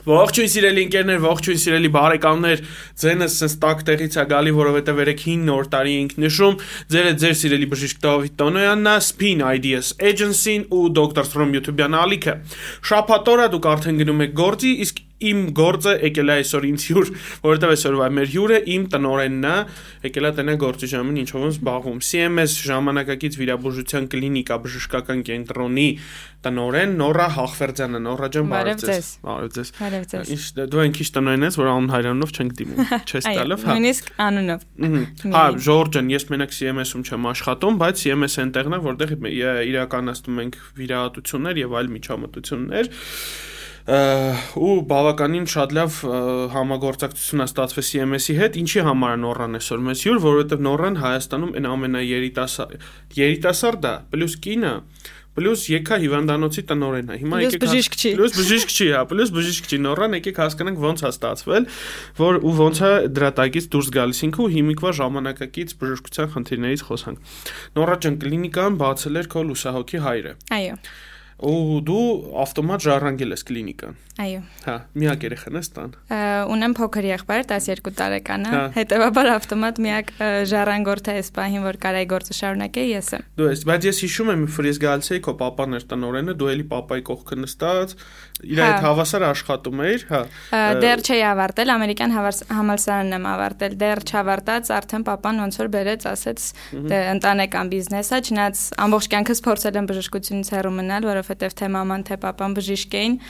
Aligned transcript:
Ողջույն 0.00 0.48
սիրելի 0.48 0.82
ընկերներ, 0.86 1.18
ողջույն 1.20 1.58
սիրելի 1.60 1.88
բարեկամներ։ 1.92 2.60
Ձենը 3.02 3.26
sense 3.28 3.58
տակ 3.60 3.82
տեղից 3.84 4.16
է 4.16 4.24
գալի, 4.30 4.54
որովհետև 4.56 5.02
երեք 5.02 5.20
5 5.26 5.44
նոր 5.50 5.68
տարի 5.74 5.92
ենք 6.00 6.14
նշում։ 6.24 6.56
Ձերը 6.94 7.12
ձեր 7.20 7.36
սիրելի 7.40 7.68
բժիշկ 7.74 8.00
Դավիթ 8.06 8.38
Տոնոյանն 8.40 8.90
է, 8.94 8.96
Spin 9.10 9.44
Ideas 9.50 9.92
Agency-ն 10.00 10.66
ու 10.72 10.88
Dr. 10.96 11.26
From 11.28 11.52
YouTube-յան 11.52 12.00
ալիքը։ 12.00 12.36
Շաբաթօրը 12.88 13.52
դուք 13.52 13.70
արդեն 13.76 14.00
գնում 14.00 14.24
եք 14.24 14.36
գործի, 14.40 14.74
իսկ 14.88 15.04
իմ 15.20 15.40
գործը 15.56 15.92
եկել 16.00 16.30
է 16.30 16.36
այսօր 16.40 16.66
ինձ 16.70 16.86
հյուր, 16.90 17.10
որովհետև 17.44 17.74
այսօրվա 17.74 18.08
մեր 18.16 18.30
հյուրը 18.34 18.58
իմ 18.74 18.86
տնորենն 18.94 19.46
է, 19.50 19.56
եկել 20.06 20.28
է 20.30 20.32
տնա 20.40 20.54
գործի 20.64 20.90
ժամին 20.94 21.20
ինչով 21.20 21.44
եմ 21.44 21.52
զբաղվում։ 21.54 21.98
CMS 22.10 22.56
ժամանակակից 22.70 23.38
վիրաբուժության 23.40 24.08
կլինիկա 24.14 24.58
բժշկական 24.64 25.24
կենտրոնի 25.28 25.88
տնորեն 26.40 26.94
Նորա 26.96 27.26
Հախվերդյանը, 27.36 27.98
Նորա 28.00 28.28
ջան, 28.32 28.46
բարև 28.50 28.78
ձեզ։ 28.80 29.08
Բարև 29.26 29.50
ձեզ։ 29.56 29.72
Բարև 29.76 30.06
ձեզ։ 30.10 30.30
Ինչ 30.32 30.44
դու 30.72 30.80
այնքիչ 30.84 31.08
տնորեն 31.16 31.44
ես, 31.44 31.58
որ 31.60 31.68
անուն 31.70 31.90
հայրանով 31.92 32.32
չենք 32.32 32.54
դիմում, 32.60 32.80
չես 33.10 33.28
տալով, 33.28 33.66
հա։ 33.68 33.76
Նույնիսկ 33.76 34.08
անունով։ 34.24 34.64
Հա, 35.36 35.44
Ժորժան, 35.68 36.10
ես 36.16 36.26
մենակ 36.32 36.56
CMS-ում 36.56 37.04
չեմ 37.10 37.28
աշխատում, 37.34 37.78
բայց 37.84 38.04
CMS 38.06 38.40
այնտեղն 38.40 38.78
է, 38.78 38.80
որտեղ 38.88 39.14
իրականացնում 39.68 40.42
ենք 40.46 40.60
վիրահատություններ 40.80 41.60
եւ 41.60 41.76
այլ 41.80 41.94
միջամտություններ 42.00 42.92
ու 43.90 44.74
բավականին 44.86 45.46
շատ 45.50 45.72
լավ 45.74 45.94
համագործակցություն 46.54 47.42
է 47.42 47.46
ստացվել 47.50 47.86
CMS-ի 47.90 48.36
հետ, 48.38 48.58
ինչի 48.60 48.84
համար 48.86 49.14
է 49.16 49.20
Նորան 49.24 49.58
այսօր 49.58 49.80
մեզ 49.86 50.04
հյուր, 50.06 50.20
որովհետև 50.26 50.62
Նորան 50.66 50.98
Հայաստանում 51.00 51.56
այն 51.58 51.70
ամենաերիտասարդ 51.70 53.16
երիտասարդը, 53.18 53.94
պլյուս 54.12 54.36
կինը, 54.46 54.74
պլյուս 55.40 55.64
եկա 55.70 55.96
հիվանդանոցի 56.02 56.62
տնորենը։ 56.70 57.16
Հիմա 57.20 57.40
եկեք 57.44 57.62
բժիշկ 57.64 57.96
չի։ 57.96 58.10
Պլյուս 58.18 58.32
բժիշկ 58.38 58.72
չի, 58.74 58.86
հա, 58.94 59.02
պլյուս 59.10 59.30
բժիշկ 59.36 59.68
չի։ 59.70 59.78
Նորան 59.84 60.16
եկեք 60.18 60.40
հասկանանք 60.42 60.80
ոնց 60.84 61.04
է 61.04 61.10
ստացվել, 61.10 61.68
որ 62.20 62.40
ու 62.50 62.54
ոնց 62.60 62.80
է 62.80 62.90
դրա 63.14 63.30
տակից 63.40 63.68
դուրս 63.74 63.92
գալիս 63.94 64.22
ինքը 64.26 64.42
ու 64.42 64.50
հիմիկվա 64.56 64.92
ժամանակակից 65.00 65.76
բժշկության 65.80 66.32
խնդիրներից 66.34 66.84
խոսանք։ 66.90 67.38
Նորա 67.78 67.96
ջան 68.04 68.18
կլինիկան 68.26 68.80
բացել 68.82 69.22
էր 69.22 69.30
քո 69.30 69.46
լուսահոգի 69.50 70.02
հայրը։ 70.10 70.34
Այո 70.60 70.74
ու 71.40 71.80
դու 71.88 72.04
ավտոմատ 72.42 72.84
ժառանգել 72.84 73.34
ես 73.34 73.44
կլինիկան։ 73.48 73.98
Այո։ 74.20 74.40
Հա, 74.66 74.74
միակ 75.00 75.22
երեխան 75.24 75.58
ես 75.60 75.70
տան։ 75.76 75.94
Ունեմ 76.52 76.74
փոքր 76.76 77.06
եղբայր, 77.08 77.44
12 77.52 77.92
տարեկան 78.00 78.44
է, 78.44 78.60
հետեւաբար 78.76 79.30
ավտոմատ 79.36 79.80
միակ 79.86 80.12
ժառանգորդը 80.50 81.14
էս 81.20 81.30
պահին, 81.38 81.64
որ 81.64 81.78
կարայի 81.80 82.08
գործը 82.10 82.36
շարունակեի 82.40 82.92
ես 82.92 83.10
եմ։ 83.16 83.24
Դու 83.40 83.48
ես, 83.50 83.64
բայց 83.70 83.88
ես 83.88 84.02
հիշում 84.04 84.32
եմ, 84.34 84.44
որ 84.60 84.68
ես 84.70 84.80
գալիս 84.84 85.10
էի 85.16 85.22
քո 85.24 85.34
papan 85.40 85.78
էր 85.80 85.86
տնորենը, 85.94 86.36
դու 86.40 86.50
էլի 86.52 86.66
papai 86.74 87.00
կողքը 87.08 87.40
նստած, 87.40 87.96
իր 88.40 88.60
այդ 88.64 88.74
հա։ 88.74 88.82
հավասար 88.84 89.24
աշխատում 89.28 89.80
էիր, 89.84 90.04
հա։ 90.10 90.20
Դեռ 90.80 91.02
չէի 91.04 91.24
ավարտել, 91.30 91.72
ամերիկյան 91.74 92.14
համալսարանն 92.60 93.16
եմ 93.16 93.26
ավարտել, 93.30 93.74
դեռ 93.80 94.02
չավարտած, 94.10 94.70
արդեն 94.76 95.04
papan 95.08 95.42
ոնց 95.44 95.58
որ 95.60 95.72
բերեց, 95.74 96.06
ասեց 96.10 96.46
դե 96.90 97.00
ընտանեկան 97.16 97.72
բիզնես 97.74 98.10
է, 98.10 98.22
չնայած 98.30 98.62
ամբողջ 98.86 99.10
կյանքս 99.14 99.44
փորձել 99.48 99.80
եմ 99.80 99.90
բժշկությունից 99.90 100.54
հեռու 100.56 100.76
մնալ, 100.80 101.10
որովհետև 101.10 101.58
թե 101.60 101.68
մաման, 101.76 102.06
թե 102.10 102.20
papan 102.24 102.56
բժիշկ 102.56 102.96
էին, 103.00 103.20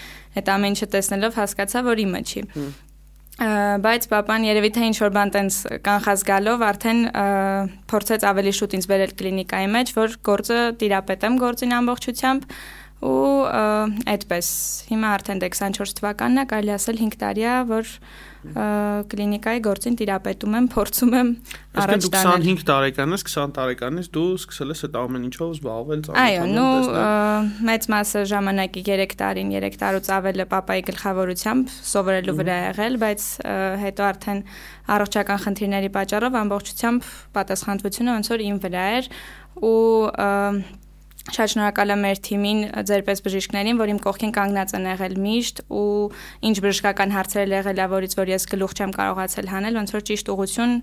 այդ 0.40 0.54
ամեն 0.54 0.78
ինչը 0.78 0.88
տեսնելով 0.94 1.40
հասկացա, 1.40 1.84
որ 1.90 2.06
իմը 2.06 2.22
չի 2.30 2.46
բայց 3.40 4.06
papan 4.10 4.42
երևի 4.44 4.70
թե 4.76 4.88
ինչ 4.90 4.96
որ 5.00 5.12
բան 5.16 5.30
տենց 5.32 5.54
կանխած 5.86 6.24
գալով 6.28 6.64
արդեն 6.66 6.98
փորձեց 7.88 8.26
ավելի 8.28 8.52
շուտ 8.58 8.74
ինձ 8.76 8.88
բերել 8.90 9.14
կլինիկայի 9.16 9.70
մեջ, 9.76 9.92
որ 9.96 10.16
գործը 10.28 10.58
տիրապետեմ 10.82 11.38
գործին 11.40 11.72
ամբողջությամբ 11.78 12.44
ու 13.00 13.48
այդպես 14.12 14.48
հիմա 14.90 15.12
արդեն 15.16 15.38
դե 15.40 15.48
24 15.56 15.94
թվականն 16.00 16.42
է, 16.42 16.44
կարելի 16.50 16.72
ասել 16.76 16.98
5 17.00 17.16
տարի 17.20 17.46
է, 17.48 17.54
որ 17.70 17.92
կլինիկայի 18.40 19.60
գործին 19.64 19.96
տիրապետում 20.00 20.54
եմ, 20.56 20.66
փորձում 20.72 21.16
եմ 21.18 21.30
առաջ 21.80 22.06
տանել։ 22.14 22.44
25 22.44 22.62
տարեկան 22.70 23.12
ես, 23.16 23.24
20 23.28 23.52
տարեկանից 23.58 24.08
դու 24.16 24.24
սկսել 24.40 24.72
ես 24.72 24.82
այդ 24.88 24.96
ամեն 25.00 25.26
ինչով 25.28 25.50
զբաղվել, 25.56 26.04
Այո, 26.20 26.46
նու 26.56 26.70
մեծ 27.68 27.88
մասը 27.92 28.22
ժամանակի 28.32 28.84
3 28.88 29.16
տարին, 29.20 29.52
3 29.60 29.80
տարուց 29.84 30.10
ավելը 30.16 30.48
papai 30.56 30.78
գլխավորությամբ 30.88 31.74
սովորելու 31.90 32.36
վրա 32.40 32.58
եղել, 32.70 32.98
բայց 33.04 33.28
հետո 33.84 34.08
արդեն 34.08 34.42
առողջական 34.96 35.42
խնդիրների 35.44 35.90
պատճառով 36.00 36.40
ամբողջությամբ 36.40 37.10
պատասխանատվությունը 37.36 38.16
ոնց 38.16 38.32
որ 38.32 38.46
իմ 38.48 38.60
վրա 38.64 38.86
էր 39.00 39.12
ու 39.60 40.79
Շատ 41.30 41.52
շնորհակալ 41.54 41.92
եմ 41.94 42.00
մեր 42.04 42.20
թիմին, 42.26 42.60
ձեր 42.90 43.02
պես 43.06 43.20
բժիշկներին, 43.22 43.78
որ 43.80 43.90
իմ 43.92 43.98
կողքին 44.02 44.32
կանգնած 44.34 44.72
են 44.74 44.86
եղել 44.90 45.14
միշտ 45.24 45.60
ու 45.70 45.84
ինչ 46.50 46.56
բժշկական 46.64 47.14
հարցեր 47.14 47.52
եղել 47.54 47.80
ա, 47.80 47.86
որից 47.94 48.16
որ 48.18 48.32
ես 48.34 48.46
գլուխ 48.50 48.74
չեմ 48.74 48.94
կարողացել 48.98 49.50
հանել, 49.50 49.78
ոնց 49.80 49.92
որ 49.94 50.04
ճիշտ 50.10 50.30
ուղություն 50.34 50.74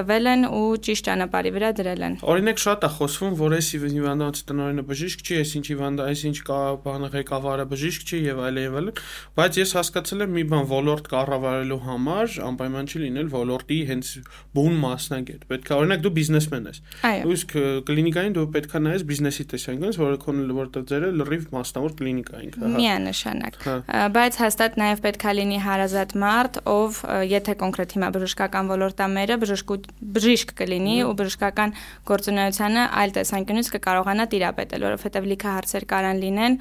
տվել 0.00 0.30
են 0.32 0.46
ու 0.48 0.64
ճիշտ 0.86 1.06
ճանապարհի 1.06 1.52
վրա 1.56 1.70
դրել 1.76 2.04
են։ 2.06 2.16
Օրինակ 2.24 2.62
շատ 2.64 2.86
է 2.86 2.90
խոսվում, 2.96 3.36
որ 3.36 3.56
այս 3.56 3.68
հիվանդանոցի 3.76 4.46
տնօրենը 4.46 4.84
բժիշկ 4.86 5.26
չի, 5.26 5.36
այս 5.36 5.52
ինչ 5.56 5.66
հիվանդա, 5.76 6.06
այս 6.06 6.20
ինչ 6.26 6.38
բանը 6.86 7.10
ղեկավարը 7.16 7.66
բժիշկ 7.76 8.06
չի 8.06 8.20
եւ 8.26 8.40
այլ 8.46 8.60
եւ 8.62 8.76
այլն, 8.80 9.00
բայց 9.36 9.58
ես 9.60 9.74
հասկացել 9.76 10.24
եմ 10.26 10.34
մի 10.36 10.44
բան 10.52 10.66
ոլորտ 10.72 11.10
կառավարելու 11.12 11.80
համար 11.86 12.36
անպայման 12.46 12.90
չի 12.90 13.02
լինել 13.06 13.30
ոլորտի 13.36 13.78
հենց 13.90 14.12
բուն 14.56 14.76
մասնագետ։ 14.86 15.46
Պետք 15.50 15.66
է 15.66 15.76
օրինակ 15.76 16.04
դու 16.06 16.14
բիզնեսմեն 16.16 16.68
ես։ 16.70 16.80
Իսկ 17.36 17.56
կլինիկային 17.90 18.36
դու 18.36 18.46
պետք 18.56 18.76
է 18.76 18.82
նայես 18.86 19.06
բիզնեսի 19.10 19.46
տեսանկյունից, 19.66 19.98
որը 20.00 20.18
քոնը 20.22 20.54
որտեղ 20.56 20.84
ձերը 20.90 21.08
լրիվ 21.20 21.44
մասնավոր 21.54 21.94
կլինիկա 21.98 22.40
ինքը, 22.46 22.60
հա։ 22.62 22.70
Միանշանակ։ 22.76 23.58
Բայց 24.16 24.38
հաստատ 24.42 24.78
նաև 24.80 25.02
պետքա 25.06 25.34
լինի 25.36 25.58
հարազատ 25.66 26.14
մարդ, 26.22 26.58
ով 26.70 27.00
եթե 27.32 27.56
կոնկրետ 27.62 27.94
հիմա 27.96 28.10
բժշկական 28.16 28.70
ոլորտամերը 28.72 29.38
բժշկ 29.42 29.74
բժիշկ 30.16 30.54
կլինի 30.60 30.96
ու 31.06 31.14
բժշկական 31.20 31.76
գործունեությանը 32.10 32.86
այլ 33.02 33.14
տեսանկյունից 33.16 33.70
կկարողանա 33.76 34.28
տիրապետել, 34.36 34.86
որովհետև 34.86 35.30
լիքը 35.32 35.54
հարցեր 35.56 35.88
կարան 35.90 36.22
լինեն, 36.26 36.60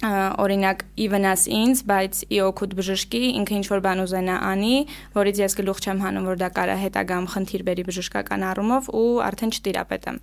օրինակ 0.00 0.82
ի 0.96 1.06
վնաս 1.12 1.42
ինձ, 1.52 1.80
բայց 1.90 2.20
ի 2.32 2.38
օգուտ 2.46 2.74
բժշկի 2.78 3.20
ինքը 3.40 3.56
ինչ 3.60 3.66
որ 3.68 3.80
բան 3.84 4.00
ուզենա 4.04 4.36
անի, 4.48 4.76
որից 5.12 5.40
ես 5.44 5.56
գլուխ 5.60 5.80
չեմ 5.84 5.98
հանում, 6.00 6.28
որ 6.30 6.38
դա 6.40 6.48
կարա 6.56 6.76
հետագամ 6.80 7.26
խնդիր 7.34 7.64
բերի 7.68 7.84
բժշկական 7.90 8.46
առումով 8.48 8.88
ու 8.96 9.10
արդեն 9.28 9.52
չտիրապետեմ 9.60 10.20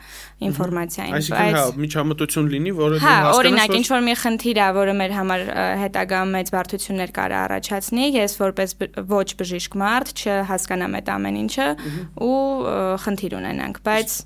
ինֆորմացիային, 0.47 1.17
Այսինքն 1.17 1.57
հա, 1.57 1.63
միջամտություն 1.77 2.49
լինի, 2.57 2.73
որը 2.77 2.97
դու 2.97 3.05
հասկանաս։ 3.05 3.27
Հա, 3.27 3.38
օրինակ 3.38 3.75
ինչ 3.77 3.88
որ 3.93 4.01
մի 4.07 4.15
խնդիր 4.17 4.57
է, 4.57 4.67
որը 4.77 4.95
մեր 4.97 5.13
համար 5.17 5.45
հետագամ 5.83 6.33
մեծ 6.38 6.51
բարդություններ 6.57 7.13
կարա 7.17 7.38
առաջացնի, 7.47 8.05
ես 8.17 8.38
որպես 8.41 8.75
ոչ 9.13 9.27
բժիշկ 9.38 9.77
մարդ 9.77 10.13
չհասկանամ 10.17 10.97
այդ 10.97 11.11
ամեն 11.17 11.39
ինչը 11.44 11.67
ու 12.27 12.38
խնդիր 13.05 13.38
ունենանք, 13.38 13.81
բայց 13.88 14.17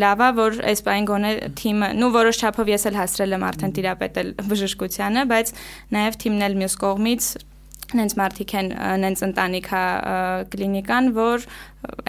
լավա 0.00 0.28
որ 0.36 0.58
այս 0.72 0.82
բան 0.86 1.08
գոնե 1.10 1.32
թիմը, 1.60 1.90
նու 2.00 2.10
որոշ 2.16 2.40
չափով 2.42 2.70
ես 2.72 2.86
էլ 2.90 2.98
հասրել 3.00 3.36
եմ 3.36 3.46
արդեն 3.46 3.74
տիրապետել 3.76 4.32
բժշկությանը, 4.56 5.26
բայց 5.30 5.52
նաև 5.96 6.18
թիմն 6.24 6.46
էլ 6.46 6.58
մյուս 6.64 6.80
կողմից 6.82 7.28
նենց 7.94 8.14
մարդիկ 8.18 8.52
են 8.58 8.70
նենց 9.02 9.20
ընտանիքա 9.26 9.82
կլինիկան, 10.52 11.10
որ 11.16 11.44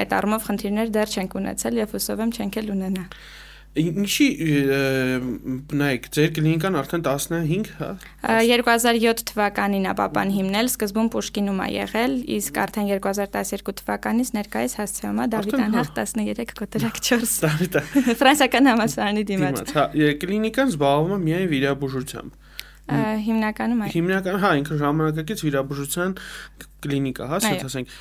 այդ 0.01 0.15
առումով 0.17 0.47
խնդիրներ 0.47 0.93
դեռ 0.95 1.11
չենք 1.13 1.35
ունեցել 1.37 1.81
եւ 1.83 1.93
հուսով 1.97 2.23
եմ 2.25 2.31
չենք 2.33 2.57
էլ 2.63 2.71
ունենա։ 2.73 3.03
Ինչի 3.77 4.27
նայեք, 5.77 6.07
ձեր 6.15 6.31
կլինիկան 6.37 6.77
արդեն 6.81 7.03
15, 7.05 7.69
հա? 7.77 7.89
2007 8.49 9.23
թվականին 9.31 9.85
է 9.91 9.93
papan 9.99 10.33
հիմնել, 10.33 10.71
սկզբում 10.71 11.11
Պուշկինում 11.13 11.61
է 11.61 11.67
եղել, 11.75 12.15
իսկ 12.37 12.59
արդեն 12.63 12.89
2012 12.95 13.77
թվականից 13.81 14.33
ներկայիս 14.37 14.77
հասցեում 14.81 15.21
է 15.21 15.27
Դավիթ 15.35 15.61
Անհախ 15.67 15.93
13 15.99 16.57
կոտրակ 16.57 16.99
4։ 17.11 17.29
Դավիթ։ 17.45 17.79
Ֆրանսիական 18.23 18.71
համալսարանի 18.73 19.25
դիմաց։ 19.31 19.61
Դիմաց, 19.61 19.77
հա, 19.77 19.87
կլինիկան 20.25 20.73
զբաղվում 20.73 21.15
է 21.17 21.21
միայն 21.27 21.49
վիրաբուժությամբ։ 21.53 22.43
Հիմնականում 22.87 23.79
այո։ 23.83 23.91
Հիմնական, 23.97 24.37
հա, 24.39 24.49
ինքը 24.61 24.75
ժամանակակից 24.79 25.41
վիրաբուժության 25.43 26.13
կլինիկա, 26.85 27.27
հա, 27.27 27.37
ասած 27.41 27.63
ասենք։ 27.67 27.93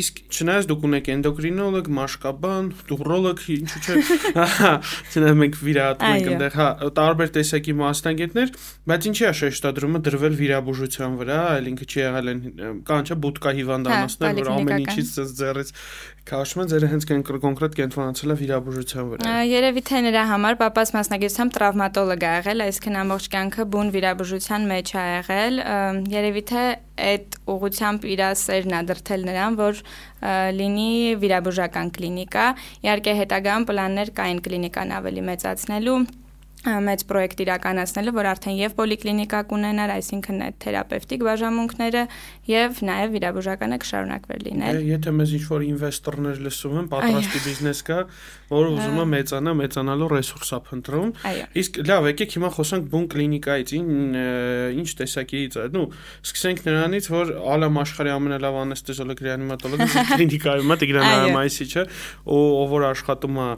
Իսկ 0.00 0.20
չնայած 0.30 0.68
դուք 0.70 0.84
ունեք 0.88 1.10
էնդոկրինոլոգ, 1.14 1.90
մաշկաբան, 1.98 2.68
դուրոլոգ, 2.90 3.42
ինչու՞ 3.54 3.82
չէ, 3.84 3.96
հա, 4.54 4.72
չնայած 5.10 5.38
մենք 5.42 5.58
վիրահատում 5.64 6.14
ենք 6.14 6.30
այնտեղ, 6.34 6.56
հա, 6.60 6.68
տարբեր 7.00 7.32
տեսակի 7.34 7.76
մասնագետներ, 7.82 8.54
բայց 8.94 9.08
ինչի՞ 9.10 9.24
է 9.24 9.32
շեշտադրումը 9.42 10.02
դրվել 10.08 10.38
վիրաբուժության 10.44 11.18
վրա, 11.24 11.40
այլ 11.54 11.70
ինքը 11.74 11.88
չի 11.90 12.02
եղել 12.04 12.32
են 12.34 12.42
կան 12.86 13.08
չէ 13.10 13.18
բուտկա 13.24 13.54
հիվանդանոցներ, 13.58 14.38
որ 14.44 14.52
ամեն 14.54 14.84
ինչից 14.84 15.34
ձեռից 15.34 15.74
քաշում 16.24 16.62
են, 16.62 16.68
ձերը 16.72 16.88
հենց 16.88 17.06
կոնկրետ 17.44 17.74
կենտրոնացել 17.76 18.32
է 18.32 18.36
վիրաբուժության 18.40 19.08
վրա։ 19.10 19.32
Երևի 19.44 19.82
թե 19.90 19.98
նրա 20.06 20.22
համար 20.30 20.56
papas 20.62 20.92
մասնագիտությամբ 20.96 21.54
տրավմատոլոգ 21.58 22.24
է 22.24 22.30
եղել, 22.38 22.64
այսինքն 22.64 22.96
ամբողջ 23.02 23.28
կյանքը 23.34 23.66
բուն 23.74 23.92
վիրաբուժության 23.98 24.66
մեջ 24.72 24.94
է 24.94 25.04
եղել։ 25.04 25.60
Երևի 26.14 26.44
թե 26.48 26.64
այդ 26.94 27.38
ուղությամբ 27.54 28.04
իր 28.14 28.22
սերն 28.40 28.74
ա 28.78 28.82
դրթել 28.90 29.24
նրան, 29.28 29.56
որ 29.60 29.80
լինի 30.58 30.90
վիրաբուժական 31.22 31.94
կլինիկա։ 31.96 32.44
Իհարկե 32.86 33.16
հետագայում 33.20 33.66
պլաններ 33.70 34.12
կային 34.18 34.44
կլինիկան 34.46 34.94
ավելի 35.00 35.26
մեծացնելու 35.30 35.98
մեծ 36.64 37.02
պրոյեկտ 37.08 37.40
իրականացնելը, 37.44 38.12
որ 38.16 38.26
արդեն 38.30 38.54
եւ 38.56 38.74
պոլիկլինիկա 38.78 39.40
կունենար, 39.50 39.90
այսինքն 39.94 40.38
այդ 40.44 40.56
թերապևտիկ 40.64 41.24
բաժանմունքները 41.28 42.04
եւ 42.48 42.80
նաեւ 42.88 43.12
վիրաբուժականը 43.14 43.78
կշարունակվեր 43.84 44.44
լինել։ 44.48 44.80
Եթե 44.88 45.12
մեզ 45.18 45.34
ինչ-որ 45.38 45.66
ինվեստորներ 45.68 46.40
լսում 46.44 46.78
են, 46.80 46.88
պատրաստի 46.94 47.42
բիզնես 47.44 47.82
կա, 47.84 47.98
որ 48.54 48.68
ուզում 48.74 48.98
է 49.04 49.06
մեծանա, 49.12 49.54
մեծանալու 49.60 50.08
ռեսուրս 50.14 50.50
է 50.54 50.60
փնտրում։ 50.64 51.12
Իսկ 51.64 51.78
լավ, 51.84 52.08
եկեք 52.14 52.34
հիմա 52.38 52.50
խոսանք 52.54 52.88
բուն 52.94 53.06
կլինիկայից, 53.14 53.74
ինչ 54.80 54.88
տեսակից 55.04 55.58
է։ 55.60 55.68
Նու, 55.74 55.86
սկսենք 56.24 56.64
նրանից, 56.64 57.08
որ 57.14 57.32
ալամ 57.54 57.80
աշխարհի 57.84 58.14
ամենալավ 58.14 58.60
անեստեզոլոգ 58.64 59.24
ռեանիմատոլոգը 59.28 60.04
կլինիկայում 60.14 60.74
է 60.74 60.78
Տիգրան 60.84 61.08
Արամայիսիչը, 61.14 61.88
ով 62.34 62.74
որ 62.74 62.86
աշխատում 62.94 63.40
է 63.44 63.48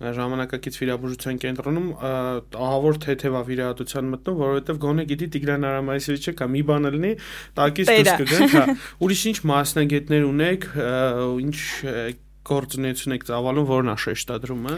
ժամանակակից 0.00 0.78
վիրաբուժության 0.80 1.40
կենտրոնում 1.44 1.88
ահավոր 2.00 3.00
թեթևա 3.04 3.42
վիրահատության 3.50 4.08
մտնում, 4.14 4.38
որովհետև 4.40 4.80
գոնե 4.84 5.04
գիտի 5.10 5.28
Տիգրան 5.34 5.66
Արամայիսովիչը 5.70 6.34
կամ 6.40 6.54
մի 6.56 6.62
բան 6.70 6.90
լինի, 6.96 7.12
տակից 7.60 7.92
դուրս 7.92 8.16
կգանք, 8.22 8.56
հա։ 8.56 8.64
Ուրիշ 9.04 9.22
ինչ 9.30 9.38
մասնագետներ 9.50 10.26
ունեք, 10.30 10.66
ինչ 11.44 11.58
գործունեություն 12.48 13.14
եք 13.18 13.24
ծավալում, 13.28 13.66
որն 13.68 13.90
է 13.92 13.94
շեշտադրումը։ 14.00 14.76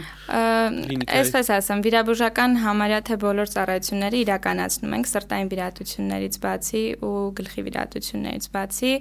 Այսպես 1.15 1.49
ասեմ, 1.55 1.83
վիրաբուժական 1.85 2.57
համարյա 2.63 2.99
թե 3.07 3.15
բոլոր 3.23 3.51
ծառայությունները 3.53 4.19
իրականացնում 4.23 4.95
ենք 4.97 5.09
սրտային 5.13 5.51
վիրահատություններից 5.53 6.35
բացի 6.43 6.83
ու 7.07 7.13
գլխի 7.39 7.63
վիրահատություններից 7.67 8.49
բացի, 8.53 8.91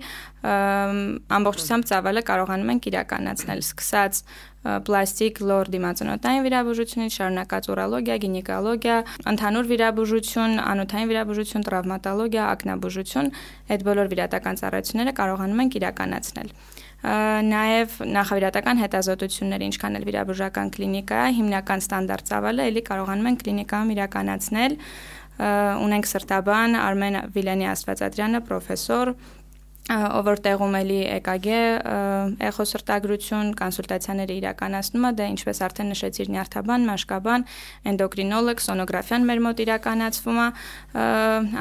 ամբողջությամբ 1.43 1.89
ծավալը 1.91 2.23
կարողանում 2.31 2.73
ենք 2.73 2.89
իրականացնել, 2.93 3.63
սկսած 3.67 4.23
պլաստիկ 4.63 5.41
լոր 5.43 5.71
դիմացնոտային 5.75 6.45
վիրաբուժությունից 6.47 7.17
շարունակած 7.19 7.69
ուրոլոգիա, 7.73 8.17
գինեկոլոգիա, 8.23 8.99
ընդհանուր 9.33 9.71
վիրաբուժություն, 9.73 10.55
անոթային 10.71 11.11
վիրաբուժություն, 11.11 11.67
տրավմատոլոգիա, 11.67 12.45
ակնաբուժություն, 12.53 13.33
այդ 13.75 13.85
բոլոր 13.91 14.13
վիրատական 14.15 14.63
ծառայությունները 14.63 15.17
կարողանում 15.19 15.67
ենք 15.67 15.79
իրականացնել 15.83 16.55
նաև 17.03 17.97
նախավիրատական 18.15 18.81
հետազոտությունները, 18.83 19.69
ինչքան 19.73 19.99
էլ 19.99 20.05
վիրաբուժական 20.07 20.69
կլինիկա, 20.77 21.23
հիմնական 21.39 21.83
ստանդարտ 21.83 22.29
ծավալը 22.31 22.67
էլի 22.71 22.83
կարողանում 22.87 23.29
են 23.33 23.39
կլինիկայում 23.43 23.93
իրականացնել 23.97 24.77
ունենք 25.83 26.09
սրտաբան 26.13 26.77
Արմեն 26.79 27.19
Վիլենի 27.35 27.67
Աստվածադրյանը, 27.73 28.41
պրոֆեսոր, 28.47 29.13
ով 29.91 30.29
որ 30.29 30.39
տեղում 30.45 30.75
էլի 30.79 30.99
EKG, 31.19 31.47
էխոսրտագրություն, 32.47 33.49
կոնսուլտացիաները 33.59 34.35
իրականացնում 34.39 35.07
է, 35.09 35.11
դա 35.19 35.27
ինչպես 35.33 35.61
արդեն 35.67 35.89
նշեցիր, 35.93 36.29
նյարդաբան, 36.33 36.87
մաշկաբան, 36.87 37.45
էնդոկրինոլոգ, 37.91 38.63
սոնոգրաֆիան 38.63 39.27
մեր 39.27 39.43
մոտ 39.43 39.63
իրականացվում 39.67 40.39
է, 40.39 40.47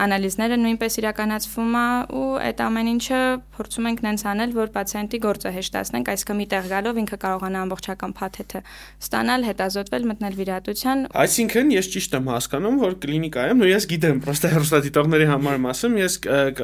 անալիզները 0.05 0.59
նույնպես 0.61 0.97
իրականացվում 1.01 1.73
է 1.81 1.87
ու 2.21 2.29
այդ 2.45 2.61
ամեն 2.61 2.91
ինչը 2.91 3.21
փորձում 3.57 3.89
ենք 3.89 4.05
նենց 4.05 4.25
անել, 4.31 4.53
որ 4.61 4.71
պացիենտի 4.77 5.17
գործը 5.25 5.53
հեշտացնենք, 5.57 6.13
այսինքն 6.13 6.39
մի 6.41 6.47
տեղ 6.51 6.69
գալով 6.71 7.01
ինքը 7.01 7.17
կարողանա 7.25 7.61
ամբողջական 7.65 8.15
փաթեթը 8.21 8.61
ստանալ, 9.01 9.45
հետազոտվել, 9.49 10.07
մտնել 10.11 10.37
վիրահատության։ 10.41 11.03
Այսինքն 11.25 11.73
ես 11.73 11.91
ճիշտ 11.95 12.17
եմ 12.21 12.31
հասկանում, 12.31 12.79
որ 12.81 12.95
կլինիկայում, 13.01 13.61
ու 13.61 13.71
ես 13.71 13.87
գիտեմ, 13.91 14.21
պրոստը 14.21 14.51
հեռուստադիտողների 14.51 15.27
համար 15.31 15.61
ասեմ, 15.71 15.97
ես 16.01 16.17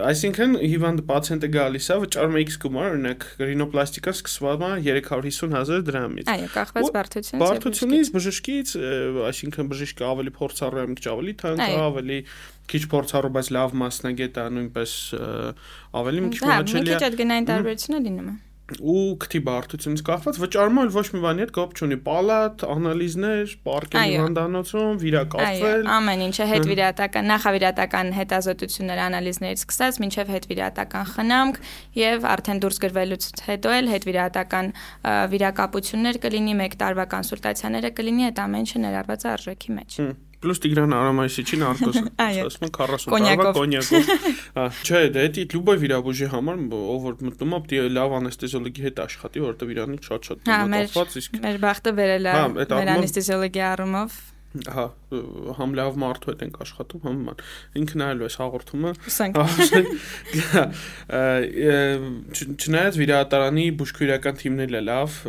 այսինքն 0.08 0.58
հիվանդ 0.68 1.04
պացիենտը 1.08 1.48
գալիս 1.58 1.88
է, 1.90 1.98
է 2.38 2.42
X 2.48 2.58
գումար, 2.64 2.88
օրինակ 2.96 3.26
ռինոպլաստիկա 3.42 4.14
սկսվում 4.16 4.66
է 4.68 4.72
350.000 4.88 5.86
դրամից։ 5.88 6.32
Այո, 6.34 6.48
կախված 6.56 6.90
բարդությունից։ 6.98 7.44
Բարդությունից, 7.44 8.12
բժշկից, 8.18 8.74
այսինքն 9.28 9.72
բժիշկը 9.74 10.08
ավելի 10.08 10.34
փորձառու 10.38 10.82
է, 10.82 10.88
քիչ 10.98 11.08
ավելի 11.14 11.36
թանկ, 11.44 11.64
ավելի 11.88 12.20
քիչ 12.68 12.84
փորձառու, 12.94 13.32
բայց 13.38 13.54
լավ 13.58 13.78
մասնագետ 13.84 14.38
է, 14.38 14.50
նույնպես 14.58 14.98
ավելի 16.02 16.28
քիչ 16.28 16.44
մոչելի 16.48 16.48
է։ 16.48 16.58
Հա, 16.58 16.68
մի 16.68 16.84
քիչ 16.92 17.08
այդ 17.08 17.18
գնային 17.24 17.50
տարբերությունը 17.54 18.04
լինում 18.08 18.30
է 18.34 18.38
ու 18.78 19.16
քթի 19.24 19.40
բարդությունից 19.48 20.02
կախված 20.08 20.40
վճարումը 20.44 20.84
ոչ 20.96 21.04
մի 21.14 21.22
բանի 21.24 21.44
հետ 21.44 21.52
կապ 21.56 21.76
չունի. 21.78 21.98
պալատ, 22.08 22.66
անալիզներ, 22.74 23.54
պարկել 23.68 24.04
հիվանդանոցում, 24.12 25.00
վիրակապվել։ 25.04 25.80
Այո, 25.88 25.94
ամեն 25.96 26.24
ինչը 26.28 26.48
հետվիրատական, 26.52 27.30
նախավիրատական 27.32 28.12
հետազոտություններ, 28.18 29.02
անալիզներից 29.08 29.64
սկսած 29.64 30.00
մինչև 30.04 30.32
հետվիրատական 30.36 31.10
խնամք 31.16 31.60
եւ 32.02 32.30
արդեն 32.36 32.64
դուրս 32.68 32.82
գրվելուց 32.88 33.32
հետո 33.48 33.76
էլ 33.78 33.92
հետվիրատական 33.96 34.72
վիրակապություններ 35.38 36.22
կլինի, 36.28 36.56
1 36.68 36.80
տարվա 36.84 37.10
կոնսուլտացիաները 37.18 37.96
կլինի, 37.98 38.32
այդ 38.32 38.46
ամեն 38.48 38.68
ինչը 38.68 38.86
ներառված 38.88 39.28
է 39.28 39.36
արժեքի 39.38 39.78
մեջ։ 39.80 40.02
Հմ 40.04 40.16
Պլյուս 40.38 40.60
Տիգրան 40.64 40.94
Արամայիսիչին 40.94 41.64
Արտոս, 41.68 41.96
ասում 42.22 42.66
են 42.68 42.74
40 42.78 43.08
տարվա 43.10 43.54
կոնյակով։ 43.58 44.12
Հա, 44.58 44.66
չէ, 44.86 45.02
դա 45.16 45.26
դա 45.34 45.46
լյուբոյ 45.54 45.82
վիրաբույժի 45.82 46.30
համար, 46.36 46.64
ով 46.78 47.08
որ 47.08 47.20
մտնում 47.26 47.58
է, 47.58 47.82
է 47.82 47.90
լավ 47.98 48.16
անեստեզիոլոգի 48.22 48.86
հետ 48.88 49.04
աշխատի, 49.08 49.46
որովհետեւ 49.48 49.76
իրանից 49.78 50.10
շատ-շատ 50.12 50.50
մոտացված 50.78 51.20
իսկ 51.24 51.38
Մեր 51.48 51.62
բախտը 51.66 51.96
վերել 51.98 52.28
է 52.30 52.38
հա, 52.38 52.48
մեր 52.78 52.94
անեստեզիոլոգի 52.98 53.64
առումով 53.74 54.20
հա 54.74 54.86
համ 55.58 55.74
լավ 55.78 55.98
մարդու 56.02 56.32
հետ 56.32 56.44
ենք 56.46 56.58
աշխատում 56.64 57.02
համ 57.04 57.18
ման 57.28 57.42
ինքն 57.82 58.04
այլ 58.08 58.24
էս 58.28 58.38
հաղորդումը 58.42 58.92
չնայած 62.66 63.00
վիրահատարանի 63.02 63.66
բուժքույրական 63.82 64.40
թիմներն 64.42 64.80
է 64.80 64.84
լավ 64.88 65.20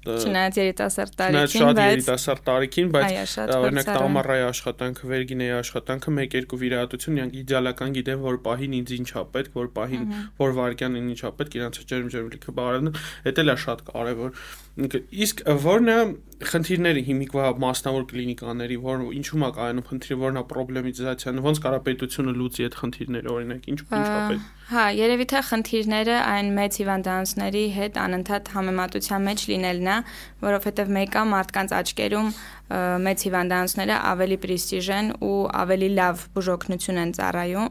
Չնայած 0.00 0.58
երիտասարդ 0.60 1.16
տարիքին, 1.20 1.40
բայց 1.44 1.54
շատ 1.60 1.80
երիտասարդ 1.84 2.42
տարիքին, 2.46 2.86
բայց 2.94 3.34
օրինակ 3.56 3.90
տամարայի 3.90 4.44
աշխատանքը, 4.46 5.10
վերգինեի 5.10 5.52
աշխատանքը 5.58 6.14
1-2 6.24 6.60
վիրահատություն, 6.62 7.18
իրանք 7.20 7.36
իդեալական 7.40 7.92
գիտեն, 7.98 8.24
որ 8.24 8.40
պահին 8.48 8.76
ինձ 8.80 8.94
ինչա 8.96 9.24
պետք, 9.36 9.58
որ 9.60 9.68
պահին 9.76 10.08
որ 10.40 10.56
վարքյանին 10.56 11.12
ինչա 11.12 11.32
պետք, 11.36 11.58
իրանք 11.60 11.80
ջերմ-ջերմլիքը 11.90 12.56
բարելն, 12.60 12.90
դա 13.28 13.44
էլ 13.44 13.52
է 13.52 13.56
շատ 13.60 13.84
կարևոր։ 13.90 14.34
Իսկ 14.80 15.40
որն 15.60 15.90
է 15.90 15.98
խնդիրները 16.40 17.00
հիմիկվա 17.04 17.48
մասնավոր 17.60 18.04
կլինիկաների, 18.10 18.76
որ 18.80 19.02
ինչու՞մ 19.18 19.44
է 19.44 19.50
կայանում 19.58 19.86
խնդիրը, 19.90 20.16
որն 20.20 20.40
է 20.40 20.44
պրոբլեմատիզացիան, 20.52 21.40
ոնց 21.44 21.60
կարա 21.66 21.80
պետությունը 21.90 22.34
լուծի 22.40 22.66
այդ 22.70 22.78
խնդիրները, 22.80 23.34
օրինակ, 23.34 23.68
ինչ 23.74 23.80
ինչա 23.84 24.20
պետք։ 24.30 24.48
Հա, 24.70 24.82
երևի 24.94 25.24
թե 25.30 25.40
խնդիրները 25.50 26.16
այն 26.30 26.50
մեծ 26.54 26.76
հիվանդանոցների 26.80 27.62
հետ 27.74 27.96
անընդհատ 28.00 28.50
համեմատության 28.54 29.24
մեջ 29.26 29.44
լինելն 29.50 29.89
է, 29.90 29.98
որովհետև 30.46 30.94
մեկը 30.96 31.26
մարդկանց 31.34 31.76
աչքերում 31.80 32.32
մեծ 32.70 33.22
հիվանդանոցները 33.26 33.94
ավելի 34.10 34.36
պրեստիժ 34.44 34.88
են 34.94 35.06
ու 35.26 35.38
ավելի 35.58 35.88
լավ 35.96 36.20
բուժօգնություն 36.36 37.00
են 37.02 37.12
ծառայում 37.18 37.64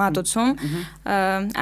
մատուցում 0.00 0.50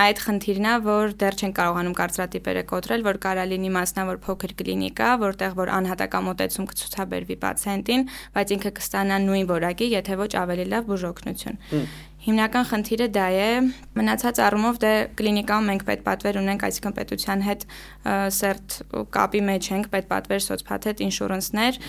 այդ 0.05 0.23
խնդիրն 0.25 0.69
է 0.73 0.77
որ 0.87 1.13
դեռ 1.21 1.37
չեն 1.37 1.53
կարողանում 1.59 1.97
կարծրատիպերը 2.01 2.63
կոտրել 2.73 3.05
որ 3.13 3.19
կարա 3.27 3.45
լինի 3.53 3.73
մասնավոր 3.77 4.23
փոքր 4.25 4.55
կլինիկա 4.63 5.11
որտեղ 5.21 5.59
որ 5.61 5.73
անհատական 5.77 6.27
մոտեցում 6.33 6.69
կցուցաբերվի 6.73 7.37
պացիենտին 7.45 8.07
բայց 8.33 8.57
ինքը 8.57 8.73
կստանա 8.81 9.21
նույն 9.29 9.53
որակի 9.53 9.91
եթե 9.93 10.19
ոչ 10.23 10.33
ավելի 10.47 10.67
լավ 10.73 10.89
բուժօգնություն 10.93 11.61
Հիմնական 12.23 12.67
խնդիրը 12.71 13.07
դա 13.17 13.25
է։ 13.35 13.47
Մնացած 13.99 14.41
առումով 14.47 14.77
դե 14.83 14.93
կլինիկայում 15.19 15.69
մենք 15.73 15.85
պետպատվեր 15.89 16.39
ունենք, 16.43 16.65
այսինքն 16.69 16.97
պետության 16.99 17.45
հետ 17.49 17.65
սերտ 18.39 18.77
կապի 19.19 19.43
մեջ 19.49 19.71
ենք, 19.75 19.91
պետպատվեր, 19.97 20.45
սոցփաթեթ, 20.47 21.03
ինշուրանսներ։ 21.09 21.81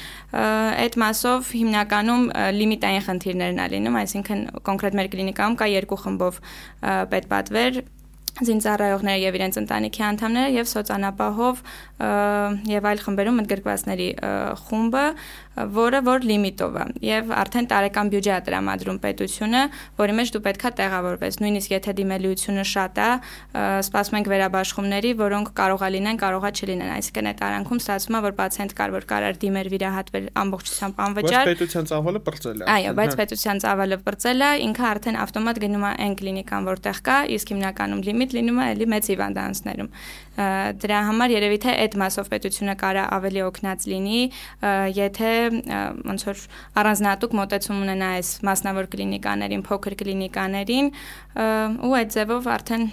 Այդ 0.83 0.99
մասով 1.05 1.55
հիմնականում 1.61 2.29
լիմիտային 2.59 3.07
խնդիրներն 3.09 3.61
ա 3.61 3.67
լինում, 3.77 3.99
այսինքն 4.03 4.45
կոնկրետ 4.73 4.97
մեր 5.01 5.11
կլինիկայում 5.13 5.59
կա 5.61 5.69
երկու 5.73 6.01
խմբով 6.03 6.41
պետպատվեր, 7.13 7.83
զինծառայողները 8.33 9.21
եւ 9.21 9.35
իրենց 9.37 9.57
ընտանիքի 9.61 10.03
անդամները 10.07 10.53
եւ 10.55 10.69
սոցանապահով 10.71 11.59
եւ 12.73 12.87
այլ 12.89 13.01
խմբերում 13.03 13.41
ընդգրկվածների 13.43 14.07
խումբը, 14.63 15.03
որը 15.53 15.99
որ 16.07 16.25
լիմիտով 16.25 16.77
է 16.81 16.85
եւ 17.05 17.31
արդեն 17.37 17.67
տարեկան 17.69 18.09
բյուջե 18.13 18.31
է 18.33 18.37
տրամադրում 18.47 18.97
պետությունը, 19.03 19.61
որի 19.99 20.15
մեջ 20.17 20.31
դու 20.33 20.41
պետքա 20.47 20.69
տեղավորվես։ 20.79 21.37
Նույնիսկ 21.43 21.73
եթե 21.73 21.93
դիմելիությունը 21.99 22.65
շատ 22.73 23.01
է, 23.03 23.09
սպասում 23.83 24.17
ենք 24.17 24.29
վերաբաշխումների, 24.33 25.11
որոնք 25.21 25.51
կարողա 25.59 25.89
լինեն, 25.93 26.19
կարողա 26.23 26.49
չլինեն։ 26.57 26.93
Այսինքն 26.93 27.29
այդ 27.33 27.43
արանքում 27.43 27.81
ստացվում 27.83 28.17
է, 28.17 28.21
որ 28.23 28.35
պացիենտ 28.39 28.75
կար, 28.81 28.93
որ 28.97 29.07
կարար 29.13 29.39
դիմեր 29.43 29.69
վիրահատվել 29.73 30.25
ամբողջությամբ 30.43 31.01
անվճար։ 31.03 31.43
Բայց 31.43 31.53
պետության 31.53 31.89
ծավալը 31.93 32.23
բրծել 32.23 32.63
է։ 32.63 32.67
Այո, 32.73 32.93
բայց 32.97 33.17
պետության 33.21 33.63
ծավալը 33.63 33.97
բրծել 34.03 34.43
է, 34.43 34.51
ինքը 34.63 34.85
արդեն 34.93 35.17
ավտոմատ 35.23 35.61
գնում 35.63 35.83
է 35.83 35.91
այն 36.03 36.13
կլինիկան, 36.23 36.67
որտեղ 36.73 37.01
կա, 37.03 37.17
իսկ 37.37 37.53
հիմնականում 37.53 38.03
լիմիտ 38.09 38.37
լինում 38.37 38.61
է 38.63 38.67
էլի 38.73 38.87
մեծ 38.93 39.09
հիվանդանոցներում։ 39.13 39.89
Դրա 40.33 40.99
համար 41.09 41.33
երևի 41.35 41.57
թե 41.61 41.73
այդ 41.83 41.95
մասով 42.01 42.29
պետությունը 42.33 42.73
կարա 42.81 43.03
ավելի 43.17 43.41
օգնած 43.45 43.87
լինի, 43.91 44.21
եթե 44.97 45.31
ոնց 46.09 46.25
որ 46.29 46.43
առանձնատուկ 46.81 47.35
մոտեցում 47.37 47.81
ունենա 47.85 48.11
այս 48.17 48.31
մասնավոր 48.49 48.89
կլինիկաներին, 48.95 49.65
փոքր 49.69 49.97
կլինիկաներին 50.01 50.93
ու 51.85 51.97
այդ 52.01 52.15
ձևով 52.17 52.53
արդեն 52.57 52.87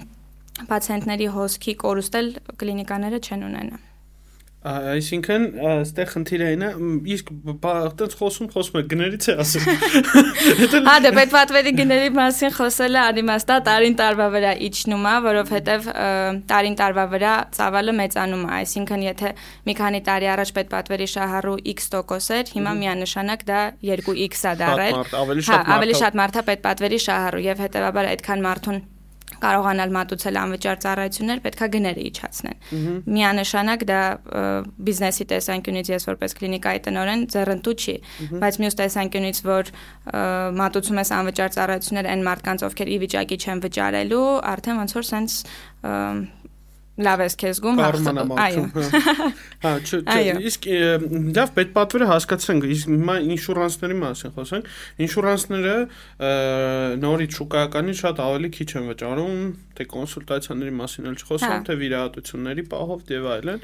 պացիենտների 0.68 1.30
հոսքի 1.40 1.78
կորուստել 1.80 2.34
կլինիկաները 2.60 3.24
չեն 3.24 3.46
ունենա։ 3.48 3.86
Այսինքն, 4.60 5.44
այստեղ 5.64 6.08
խնդիրը 6.10 6.48
այն 6.50 6.64
է, 6.66 6.68
իսկ 7.14 7.30
այդպես 7.64 8.16
խոսում 8.18 8.48
խոսում 8.52 8.74
է 8.76 8.82
գներից 8.90 9.28
է 9.32 9.36
ասում։ 9.40 9.70
Հա, 10.88 10.96
դե 11.00 11.12
պետ 11.16 11.32
պատվերի 11.32 11.72
գների 11.78 12.10
մասին 12.18 12.52
խոսելը 12.58 13.00
անիմաստա 13.06 13.56
տարին 13.70 13.96
տարվա 14.02 14.26
վրա 14.36 14.52
իջնում 14.68 15.08
է, 15.08 15.14
որովհետև 15.30 15.88
տարին 16.52 16.76
տարվա 16.82 17.06
վրա 17.16 17.32
ծավալը 17.56 17.96
մեծանում 18.04 18.44
է, 18.44 18.52
այսինքն 18.60 19.08
եթե 19.08 19.34
մի 19.64 19.78
քանի 19.80 20.04
տարի 20.12 20.30
առաջ 20.36 20.54
պետ 20.60 20.72
պատվերի 20.76 21.10
շահառու 21.16 21.58
X% 21.72 22.36
էր, 22.36 22.54
հիմա 22.60 22.78
միանշանակ 22.84 23.48
դա 23.48 23.66
2X-ա 23.80 24.56
դարել։ 24.60 25.00
Հա, 25.00 25.64
ավելի 25.80 26.00
շատ 26.04 26.20
մարդ 26.20 26.40
է 26.44 26.48
պետ 26.52 26.64
պատվերի 26.68 27.04
շահառու 27.08 27.46
եւ 27.48 27.64
հետեւաբար 27.64 28.12
այդքան 28.12 28.50
մարդուն 28.50 28.82
կարողանալ 29.40 29.92
մատուցել 29.94 30.38
անվճար 30.40 30.80
ծառայություններ, 30.84 31.40
պետքա 31.44 31.68
գները 31.74 32.02
իջացնեն։ 32.10 32.56
Միանշանակ 33.14 33.84
դա 33.90 34.00
բիզնեսի 34.90 35.26
տեսանկյունից 35.30 35.90
ես 35.94 36.06
որպես 36.10 36.36
կլինիկայի 36.40 36.82
տնօրեն 36.86 37.24
ձեռնտու 37.34 37.76
չի, 37.80 37.96
բայց 38.42 38.60
մյուս 38.64 38.78
տեսանկյունից 38.80 39.42
որ 39.46 39.72
մատուցում 40.60 41.00
ես 41.00 41.14
անվճար 41.20 41.54
ծառայություններ 41.56 42.10
այն 42.10 42.26
մարդկանց, 42.30 42.66
ովքեր 42.70 42.90
ի 42.90 42.98
վիճակի 43.06 43.40
չեն 43.40 43.64
վճարելու, 43.64 44.26
արդեն 44.50 44.80
ոնց 44.84 44.96
որ 45.00 45.08
սենց 45.10 45.40
լավ 47.06 47.24
ես 47.26 47.36
քեզ 47.40 47.60
գում 47.64 47.80
այո 47.84 48.64
հա 49.64 49.72
իսկ 50.50 50.68
դավ 51.38 51.54
պետ 51.56 51.72
պատվերը 51.76 52.10
հասկացենք 52.10 52.68
իսկ 52.76 52.92
հիմա 52.94 53.16
ինշուրանսների 53.36 53.96
մասին 54.00 54.34
խոսենք 54.36 54.70
ինշուրանսները 55.06 55.74
նորից 57.04 57.40
շուկայականին 57.40 57.98
շատ 58.00 58.22
ավելի 58.26 58.52
քիչ 58.60 58.70
են 58.80 58.88
վճարում 58.90 59.42
թե 59.80 59.86
կոնսուլտացիաների 59.90 60.72
մասին 60.76 61.08
էլ 61.10 61.16
չխոսեմ 61.20 61.52
հա։ 61.54 61.60
թե 61.64 61.74
վիրահատությունների 61.80 62.64
պահով 62.70 63.12
եւ 63.14 63.28
այլն 63.34 63.60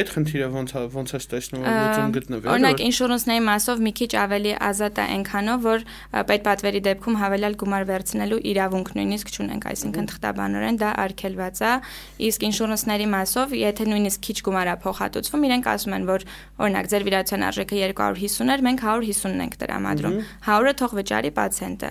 այդ 0.00 0.10
խնդիրը 0.14 0.48
ոնց 0.56 0.74
ոնց 0.96 1.14
է 1.16 1.20
տեսնում 1.32 1.64
լուծում 1.64 2.12
գտնվի 2.16 2.50
օրինակ 2.54 2.82
ինշուրանսների 2.90 3.44
մասով 3.48 3.82
մի 3.86 3.92
քիչ 4.00 4.10
ավելի 4.20 4.52
ազատ 4.68 5.00
է 5.00 5.06
այնքանով 5.16 5.64
որ 5.64 5.86
պետ 6.30 6.44
պատվերի 6.50 6.82
դեպքում 6.90 7.18
հավելյալ 7.20 7.56
գումար 7.62 7.86
վերցնելու 7.90 8.40
իրավունք 8.50 8.92
նույնիսկ 9.00 9.32
չունենք 9.34 9.68
այսինքն 9.70 10.10
թղթաբանորեն 10.10 10.80
դա 10.80 10.90
արգելված 11.06 11.62
է 11.64 11.72
իսկ 12.28 12.46
ինշուրանսների 12.50 13.06
մասով, 13.14 13.54
եթե 13.60 13.86
նույնիսկ 13.90 14.20
քիչ 14.26 14.36
գումար 14.46 14.70
է 14.70 14.74
փոխհատուցվում, 14.84 15.46
իրենք 15.50 15.68
ասում 15.70 15.94
են, 15.96 16.04
որ 16.10 16.24
օրինակ 16.60 16.90
ձեր 16.90 17.06
վիրահատության 17.08 17.44
արժեքը 17.50 17.80
250 17.80 18.52
էր, 18.54 18.64
մենք 18.66 18.84
150-ն 18.90 19.44
ենք 19.46 19.54
տրամադրում։ 19.60 20.16
100-ը 20.50 20.74
թող 20.80 20.96
վճարի 21.00 21.32
պացիենտը։ 21.40 21.90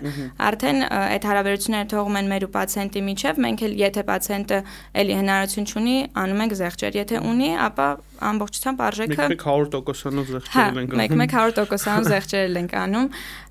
Արդեն 0.50 0.84
այդ 1.00 1.30
հարաբերությունները 1.30 1.90
թողում 1.96 2.20
են 2.20 2.30
մեր 2.34 2.46
ու 2.50 2.54
պացիենտի 2.60 3.04
միջև, 3.10 3.42
մենք 3.50 3.66
էլ 3.70 3.74
եթե 3.80 4.06
պացիենտը 4.10 4.62
էլի 5.00 5.20
հնարավորություն 5.20 5.68
ունի, 5.80 5.98
անում 6.20 6.44
ենք 6.46 6.58
զեղչեր, 6.60 7.00
եթե 7.00 7.24
ունի, 7.30 7.50
ապա 7.70 7.88
ամբողջությամբ 8.30 8.82
արժեքը 8.90 9.28
100%-անով 9.40 10.32
զեղչերել 10.36 10.80
ենք 10.84 10.96
անում։ 10.96 11.22
Մեկ 11.24 11.36
100%-անով 11.36 12.10
զեղչերել 12.14 12.60
ենք 12.64 12.76
անում 12.80 13.08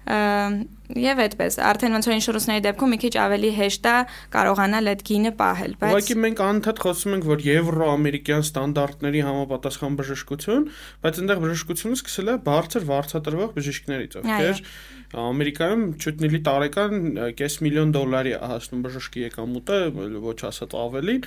Եվ 0.09 1.19
այդպես, 1.21 1.57
արդեն 1.69 1.95
ոնց 1.99 2.07
որ 2.09 2.15
ինշուրանսների 2.17 2.63
դեպքում 2.65 2.93
մի 2.95 2.99
քիչ 3.03 3.11
ավելի 3.21 3.49
հեշտ 3.59 3.89
է 3.91 3.97
կարողանալ 4.33 4.89
այդ 4.95 5.03
գինը 5.05 5.33
պահել, 5.37 5.75
բայց 5.83 5.93
Ուղղակի 5.93 6.17
մենք 6.25 6.41
անընդհատ 6.49 6.81
խոսում 6.85 7.17
ենք, 7.19 7.27
որ 7.29 7.43
եվրո-ամերիկյան 7.45 8.47
ստանդարտների 8.49 9.21
համապատասխան 9.29 9.99
բժշկություն, 10.01 10.65
բայց 11.05 11.21
այնտեղ 11.21 11.43
բժշկությունը 11.45 11.99
սկսել 12.01 12.33
է 12.33 12.39
բարձր 12.49 12.89
վարձատրվող 12.89 13.53
բժիշկներից, 13.59 14.17
ովքեր 14.23 14.65
Ամերիկայում 15.09 15.83
չուտնելի 15.97 16.39
տարեկան 16.45 17.05
կես 17.39 17.55
միլիոն 17.65 17.93
դոլարի 17.97 18.33
հասնում 18.45 18.83
բժշկի 18.85 19.23
եկամուտը, 19.23 19.79
ոչ 20.21 20.37
ասած 20.49 20.75
ավելին, 20.83 21.23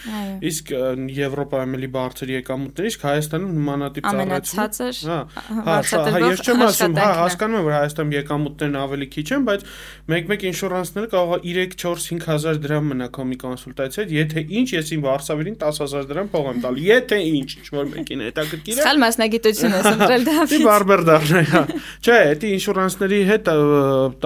իսկ 0.52 0.74
Եվրոպայում 1.18 1.74
էլի 1.80 1.90
բարձր 1.98 2.34
եկամուտներ, 2.36 2.90
իսկ 2.92 3.08
Հայաստանում 3.32 3.52
նմանատիպ 3.56 4.04
ծառայություն։ 4.12 5.08
Հա, 5.08 5.20
հա, 5.68 5.76
ես 6.22 6.42
չեմ 6.44 6.64
ասում, 6.66 6.96
հա, 7.00 7.10
հասկանում 7.22 7.58
եմ, 7.58 7.66
որ 7.68 7.76
Հայաստանում 7.78 8.14
եկամուտներն 8.18 8.76
ավելի 8.82 9.08
քիչ 9.16 9.28
են, 9.32 9.46
բայց 9.48 9.64
մեկ-մեկ 10.12 10.42
ինշուրանսները 10.52 11.08
կարող 11.12 11.32
է 11.32 11.54
3, 11.62 11.76
4, 11.82 12.04
5000 12.12 12.60
դրամ 12.66 12.90
մնա 12.92 13.08
կոմի 13.16 13.38
կոնսուլտացիա, 13.42 14.06
եթե 14.12 14.44
ինչ 14.62 14.68
ես 14.76 14.92
իմ 14.92 15.06
վարսավերին 15.08 15.58
10000 15.62 16.10
դրամ 16.12 16.32
փող 16.32 16.50
եմ 16.52 16.60
տալ, 16.66 16.80
եթե 16.92 17.20
ինչ, 17.32 17.50
ինչ 17.62 17.68
որ 17.72 17.86
մեկին 17.92 18.24
հետաքրքիր 18.28 18.72
է։ 18.72 18.82
Սխալ 18.82 19.02
մասնագիտություն 19.02 19.76
ես 19.78 19.90
ընտրել 19.92 20.28
դա։ 20.28 20.36
Դի 20.52 20.60
բարբեր 20.68 21.04
դառնա, 21.12 21.42
հա։ 21.52 21.64
Չէ, 22.02 22.20
դա 22.42 22.52
ինշուրանսների 22.52 23.22
հետ 23.32 23.52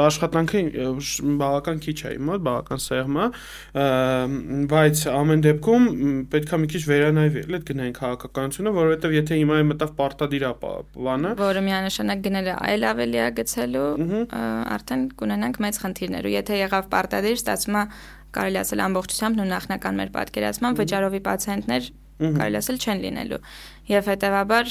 աշխատանքը 0.05 0.63
բավական 1.45 1.81
քիչ 1.85 1.97
է 2.05 2.13
իմ 2.15 2.29
մոտ, 2.29 2.43
բավական 2.45 2.81
սեղմ 2.85 3.19
է, 3.25 3.27
բայց 4.71 5.03
ամեն 5.15 5.43
դեպքում 5.45 5.87
պետքա 6.33 6.59
մի 6.61 6.69
քիչ 6.75 6.83
վերանայվել 6.89 7.57
այդ 7.59 7.65
գնային 7.69 7.95
քաղաքականությունը, 7.99 8.73
որովհետև 8.95 9.15
եթե 9.15 9.37
հիմա 9.41 9.57
մտավ 9.69 9.91
պարտադիր 9.99 10.45
ապանը, 10.49 11.31
որը 11.39 11.61
միանշանակ 11.65 12.23
գները 12.25 12.55
այլ 12.69 12.87
ավելի 12.91 13.19
է 13.19 13.27
գցելու, 13.39 13.89
արդեն 14.75 15.03
կունենանք 15.19 15.59
մեծ 15.65 15.79
խնդիրներ 15.83 16.29
ու 16.29 16.33
եթե 16.35 16.59
եղավ 16.61 16.89
պարտադիր, 16.95 17.37
ստացվում 17.41 17.79
է 17.81 17.83
կարելի 18.35 18.59
ասել 18.61 18.83
ամբողջությամբ 18.85 19.39
նույն 19.39 19.53
նախնական 19.55 19.99
մեր 19.99 20.09
պատկերացման 20.15 20.79
վճարովի 20.79 21.21
պացիենտներ 21.25 21.89
կարելի 22.15 22.59
ասել 22.61 22.77
չեն 22.79 23.01
լինելու 23.05 23.39
եւ 23.91 24.09
հետեւաբար 24.11 24.69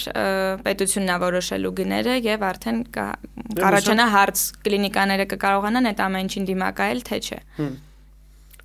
պետությունն 0.65 1.13
է 1.13 1.17
որոշելու 1.25 1.73
գները 1.81 2.15
եւ 2.25 2.45
արդեն 2.49 2.79
կառաջանա 2.95 4.07
հարց 4.15 4.45
կլինիկաները 4.65 5.27
կկարողանան 5.35 5.91
այդ 5.93 6.01
ամեն 6.09 6.25
ինչին 6.25 6.49
դիմակայել 6.51 7.05
թե 7.11 7.21
չէ 7.25 7.41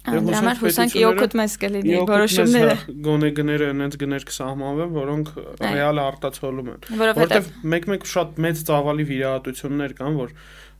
Դրա 0.09 0.39
համար 0.39 0.61
հուսանք 0.63 0.95
իօգուտ 0.99 1.35
մեզ 1.39 1.55
կլինի 1.63 1.99
որոշումները։ 2.09 2.75
հա, 2.79 2.95
Գոնե 3.07 3.29
գները 3.39 3.69
այնց 3.69 3.97
գներ 4.03 4.25
կսահմանվեն, 4.29 4.95
որոնք 4.99 5.31
ռեալ 5.63 6.01
արտացոլում 6.05 6.71
են։ 6.73 6.87
Որովհետև 7.03 7.51
մեկ-մեկ 7.73 8.09
շատ 8.13 8.41
մեծ 8.45 8.63
ծավալի 8.69 9.05
վիրահատություններ 9.09 9.95
կան, 9.99 10.19
որ 10.19 10.33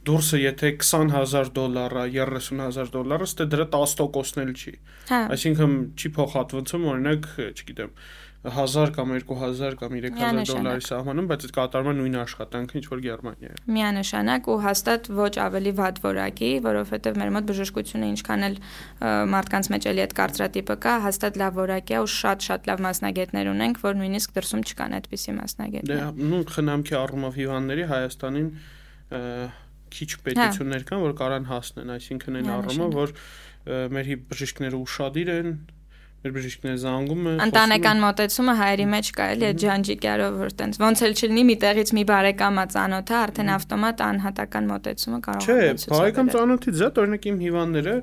դուրսը 0.10 0.40
եթե 0.40 0.70
20000 0.80 1.50
դոլար 1.58 1.96
է, 2.00 2.06
30000 2.16 2.92
դոլար 2.94 3.26
է, 3.26 3.30
դե 3.40 3.48
դրա 3.52 3.66
10%-ն 3.74 4.44
էլ 4.46 4.54
չի։ 4.56 4.74
Հա։ 5.10 5.20
Այսինքն 5.36 5.74
չի 6.00 6.12
փոխհատվում, 6.16 6.86
օրինակ, 6.94 7.28
չգիտեմ, 7.50 7.92
1000 8.40 8.94
կամ 8.96 9.10
2000 9.20 9.76
կամ 9.76 9.96
3000 10.00 10.48
դոլարի 10.48 10.84
սահմանում, 10.86 11.26
բայց 11.28 11.42
այդ 11.44 11.54
կատարման 11.58 11.98
նույն 12.00 12.14
աշխատանքը 12.22 12.78
ինչ 12.80 12.86
որ 12.88 13.02
Գերմանիայում։ 13.04 13.74
Միանշանակ 13.76 14.48
ու 14.48 14.56
հաստատ 14.64 15.10
ոչ 15.20 15.34
ավելի 15.44 15.74
վատ 15.80 16.00
որակի, 16.06 16.52
որովհետև 16.64 17.20
մեր 17.20 17.34
մոտ 17.36 17.50
բժշկությունը 17.50 18.10
ինչքան 18.16 18.46
էլ 18.48 18.56
մարդկանց 19.36 19.70
մեջ 19.76 19.88
էլի 19.92 20.04
այդ 20.08 20.16
կարծրատիպը 20.20 20.78
կա, 20.88 20.94
հաստատ 21.04 21.40
լավ 21.44 21.60
որակի 21.60 21.98
է 22.00 22.00
ու 22.00 22.12
շատ-շատ 22.16 22.70
լավ 22.72 22.84
մասնագետներ 22.88 23.52
ունենք, 23.60 23.82
որ 23.84 24.00
նույնիսկ 24.00 24.38
դրսում 24.40 24.64
չկան 24.70 24.96
այդպիսի 25.00 25.36
մասնագետներ։ 25.40 25.90
Դե, 25.90 26.00
հա, 26.00 26.12
նույն 26.30 26.48
խնամքի 26.56 26.96
առումով 27.00 27.40
հիվանդների 27.44 27.90
Հայաստանին 27.90 28.50
քիչ 29.90 30.10
պետություններ 30.22 30.84
կան, 30.86 31.00
որ 31.02 31.14
կարան 31.18 31.48
հասնեն, 31.50 31.92
այսինքն 31.96 32.40
այն 32.40 32.50
առումը, 32.56 32.88
որ 32.94 33.14
մեր 33.96 34.10
բժիշկները 34.30 34.80
ուրشادիր 34.80 35.32
են, 35.34 35.50
մեր 36.20 36.34
բժիշկները 36.36 36.80
զանգում 36.84 37.28
են 37.32 37.42
ընտանեկան 37.46 38.02
մոտեցումը 38.04 38.54
հայերի 38.60 38.86
մեջ 38.92 39.10
կա 39.16 39.28
էլի 39.34 39.46
այդ 39.50 39.60
ջանջիկյարով 39.64 40.34
որ 40.40 40.50
տենց 40.60 40.80
ոնց 40.84 41.04
էլ 41.08 41.14
չլինի 41.20 41.44
մի 41.48 41.56
տեղից 41.64 41.92
մի 41.96 42.04
բարեկամա 42.10 42.66
ծանոթը 42.76 43.16
արդեն 43.20 43.52
ավտոմատ 43.56 44.04
անհատական 44.10 44.68
մոտեցումը 44.70 45.20
կարող 45.30 45.40
է 45.40 45.56
Չէ, 45.56 45.88
բարեկամ 45.94 46.32
ծանոթից 46.36 46.76
զատ 46.80 47.00
օրինակ 47.00 47.28
իմ 47.30 47.38
հիվանդները 47.40 47.96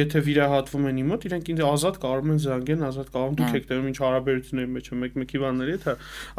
եթե 0.00 0.22
վիրահատվում 0.26 0.88
են 0.90 0.98
իմ 1.00 1.08
մոտ 1.10 1.24
իրանք 1.30 1.50
ինձ 1.50 1.62
ազատ 1.70 1.96
կարող 2.02 2.28
են 2.30 2.40
զանգեն 2.40 2.84
ազատ 2.90 3.08
կարող 3.14 3.32
դուք 3.40 3.54
եք 3.60 3.64
տենում 3.70 3.88
ինչ 3.90 3.98
հարաբերությունների 4.00 4.70
մեջ 4.74 4.90
մեկ-մեկ 5.00 5.32
հիվանդների 5.34 5.74
հետ 5.74 5.86
հա 5.90 5.94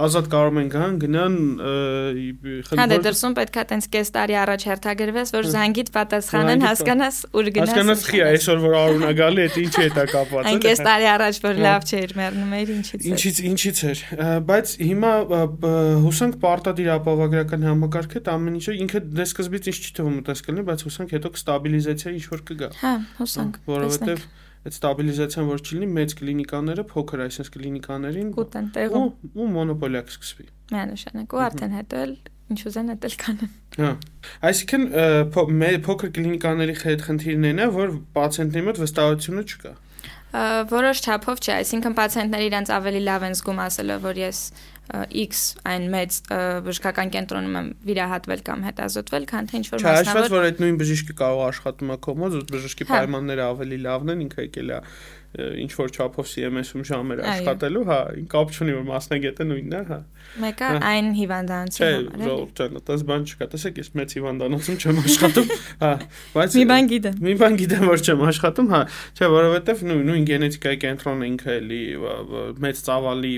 ազատ 0.07 0.29
կարող 0.31 0.59
են 0.61 0.69
գան 0.71 0.99
գնան 1.01 1.35
Հա 2.71 2.85
դե 2.91 2.97
դրսում 3.07 3.35
պետքա 3.39 3.63
տենց 3.71 3.87
կես 3.91 4.11
տարի 4.15 4.35
առաջ 4.41 4.65
հերթագրվես 4.71 5.33
որ 5.35 5.49
զանգիդ 5.51 5.91
պատասխանեն 5.95 6.65
հասկանաս 6.65 7.19
ուր 7.31 7.51
գնաս 7.57 7.71
Հասկանաս 7.71 8.05
խի 8.11 8.21
այսօր 8.31 8.61
որ 8.65 8.77
արունա 8.81 9.11
գալի 9.21 9.41
է 9.41 9.49
ինչ 9.61 9.75
է 9.81 9.87
դա 9.95 10.05
կապված 10.11 10.49
Այն 10.51 10.61
կես 10.65 10.83
տարի 10.87 11.07
առաջ 11.21 11.39
որ 11.45 11.61
լավ 11.65 11.87
չէր 11.91 12.13
մեռնում 12.19 12.53
էր 12.57 12.73
ինչից 12.75 13.01
էր 13.01 13.09
Ինչից 13.11 13.41
ինչից 13.51 13.81
էր 13.91 14.03
բայց 14.51 14.73
հիմա 14.91 15.13
հուսանք 16.05 16.37
պարտադիր 16.41 16.91
ապահովագրական 16.97 17.65
համակարգը 17.69 18.23
ամեն 18.35 18.59
ինչը 18.61 18.77
ինքը 18.85 19.01
դե 19.21 19.25
սկզբից 19.29 19.71
ինչ 19.71 19.77
չի 19.81 19.95
թվում 20.01 20.19
ուտես 20.21 20.45
կլինի 20.47 20.65
բայց 20.71 20.85
հուսանք 20.87 21.15
հետո 21.17 21.33
կստաբիլիզացիա 21.37 22.15
ինչ 22.17 22.25
որ 22.31 22.45
կգա 22.51 22.71
Հա 22.81 22.93
հուսանք 23.21 23.59
որովհետև 23.71 24.25
այդ 24.61 24.75
ստաբիլիզացիան 24.77 25.47
որ 25.49 25.61
չլինի 25.65 25.87
մեծ 25.95 26.11
կլինիկաները 26.19 26.83
փոքր 26.91 27.21
այսպես 27.25 27.47
կլինիկաներին 27.55 28.27
կուտեն 28.35 28.67
տեղում 28.75 29.07
ու 29.41 29.47
մոնոպոլիա 29.55 30.01
կսկսվի 30.09 30.45
միանշանակ 30.75 31.33
ու 31.33 31.41
արդեն 31.45 31.73
հետո 31.79 32.01
էլ 32.05 32.13
ինչ 32.51 32.59
ուզեն 32.69 32.93
այդել 32.93 33.15
կանեն 33.23 33.51
հա 33.81 33.91
այսինքն 34.51 34.85
փոքր 35.87 36.11
կլինիկաների 36.17 36.75
հետ 36.81 37.05
խնդիրն 37.07 37.47
է 37.49 37.53
նա 37.57 37.67
որ 37.77 37.95
պացիենտների 38.17 38.65
մոտ 38.69 38.81
վստահությունը 38.85 39.45
չկա 39.49 39.73
որոշ 40.31 41.01
չափով 41.03 41.41
չէ, 41.43 41.53
այսինքն 41.59 41.95
պացիենտները 41.97 42.45
իրենց 42.47 42.69
ավելի 42.71 43.01
լավ 43.07 43.25
են 43.27 43.33
զգում 43.35 43.59
ասելով, 43.65 44.05
որ 44.05 44.19
ես 44.21 44.39
X 44.91 45.41
այն 45.67 45.85
մեծ 45.91 46.17
բժշկական 46.65 47.11
կենտրոնում 47.13 47.57
եմ 47.59 47.67
վիրահատվել 47.87 48.41
կամ 48.47 48.65
հետազոտվել, 48.67 49.27
քան 49.31 49.47
թե 49.51 49.59
ինչ 49.61 49.67
որ 49.71 49.83
մասնավոր 49.85 50.01
Չէ, 50.01 50.11
այսպես 50.11 50.33
որ 50.33 50.47
այդ 50.49 50.61
նույն 50.63 50.79
բժիշկը 50.81 51.15
կարող 51.21 51.43
աշխատում 51.47 51.93
է 51.95 51.97
կոմոդ, 52.07 52.37
բժշկի 52.51 52.87
հա։ 52.89 52.97
պայմանները 52.97 53.45
ավելի 53.51 53.79
լավն 53.87 54.13
են, 54.15 54.23
ինքը 54.27 54.45
եկել 54.47 54.71
է 54.71 54.79
ինչ 55.31 55.71
որ 55.77 55.91
չափով 55.95 56.27
CMS-ում 56.27 56.83
ժամեր 56.89 57.21
աշխատելու, 57.31 57.83
հա, 57.87 57.99
կապ 58.31 58.49
չունի 58.51 58.73
որ 58.75 58.83
մասնագետը 58.89 59.45
նույնն 59.47 59.75
է, 59.77 59.81
հա։ 59.91 59.99
Մեկը 60.41 60.71
հա։ 60.71 60.81
այն 60.91 61.07
հիվանդանոցի 61.17 61.81
համար 61.81 62.01
է։ 62.01 62.11
Չէ, 62.11 62.25
ժողովուրդ 62.25 62.61
այդպես 62.65 63.05
բան 63.11 63.23
չկա, 63.31 63.47
տեսեք, 63.51 63.79
ես 63.81 63.89
մեծ 64.01 64.15
հիվանդանոցում 64.17 64.77
չեմ 64.81 64.99
աշխատում, 65.01 65.53
հա, 65.81 65.91
բայց 66.35 66.57
Մի 66.61 66.65
բան 66.71 66.89
գիտեմ։ 66.91 67.21
Մի 67.21 67.35
բան 67.41 67.57
գիտեմ, 67.61 67.85
որ 67.91 68.03
չեմ 68.11 68.23
աշխատում, 68.31 68.69
հա, 68.71 68.81
չէ, 69.15 69.29
որովհետև 69.31 69.83
նույն 69.91 70.05
նույն 70.11 70.27
գենետիկայի 70.31 70.79
կենտրոնը 70.81 71.29
ինքը 71.31 71.55
էլի 71.61 71.81
մեծ 72.61 72.83
ծավալի 72.91 73.33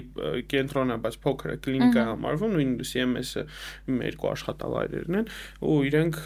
կենտրոն 0.53 0.93
է, 0.93 0.97
բայց 1.03 1.17
փոքր 1.23 1.53
է, 1.53 1.57
կլինիկա 1.63 2.05
համարվում, 2.09 2.53
նույն 2.57 2.73
CMS-ը 2.89 3.45
երկու 4.03 4.29
աշխատավայրերն 4.33 5.19
են, 5.21 5.31
ու 5.63 5.77
իրենք 5.89 6.19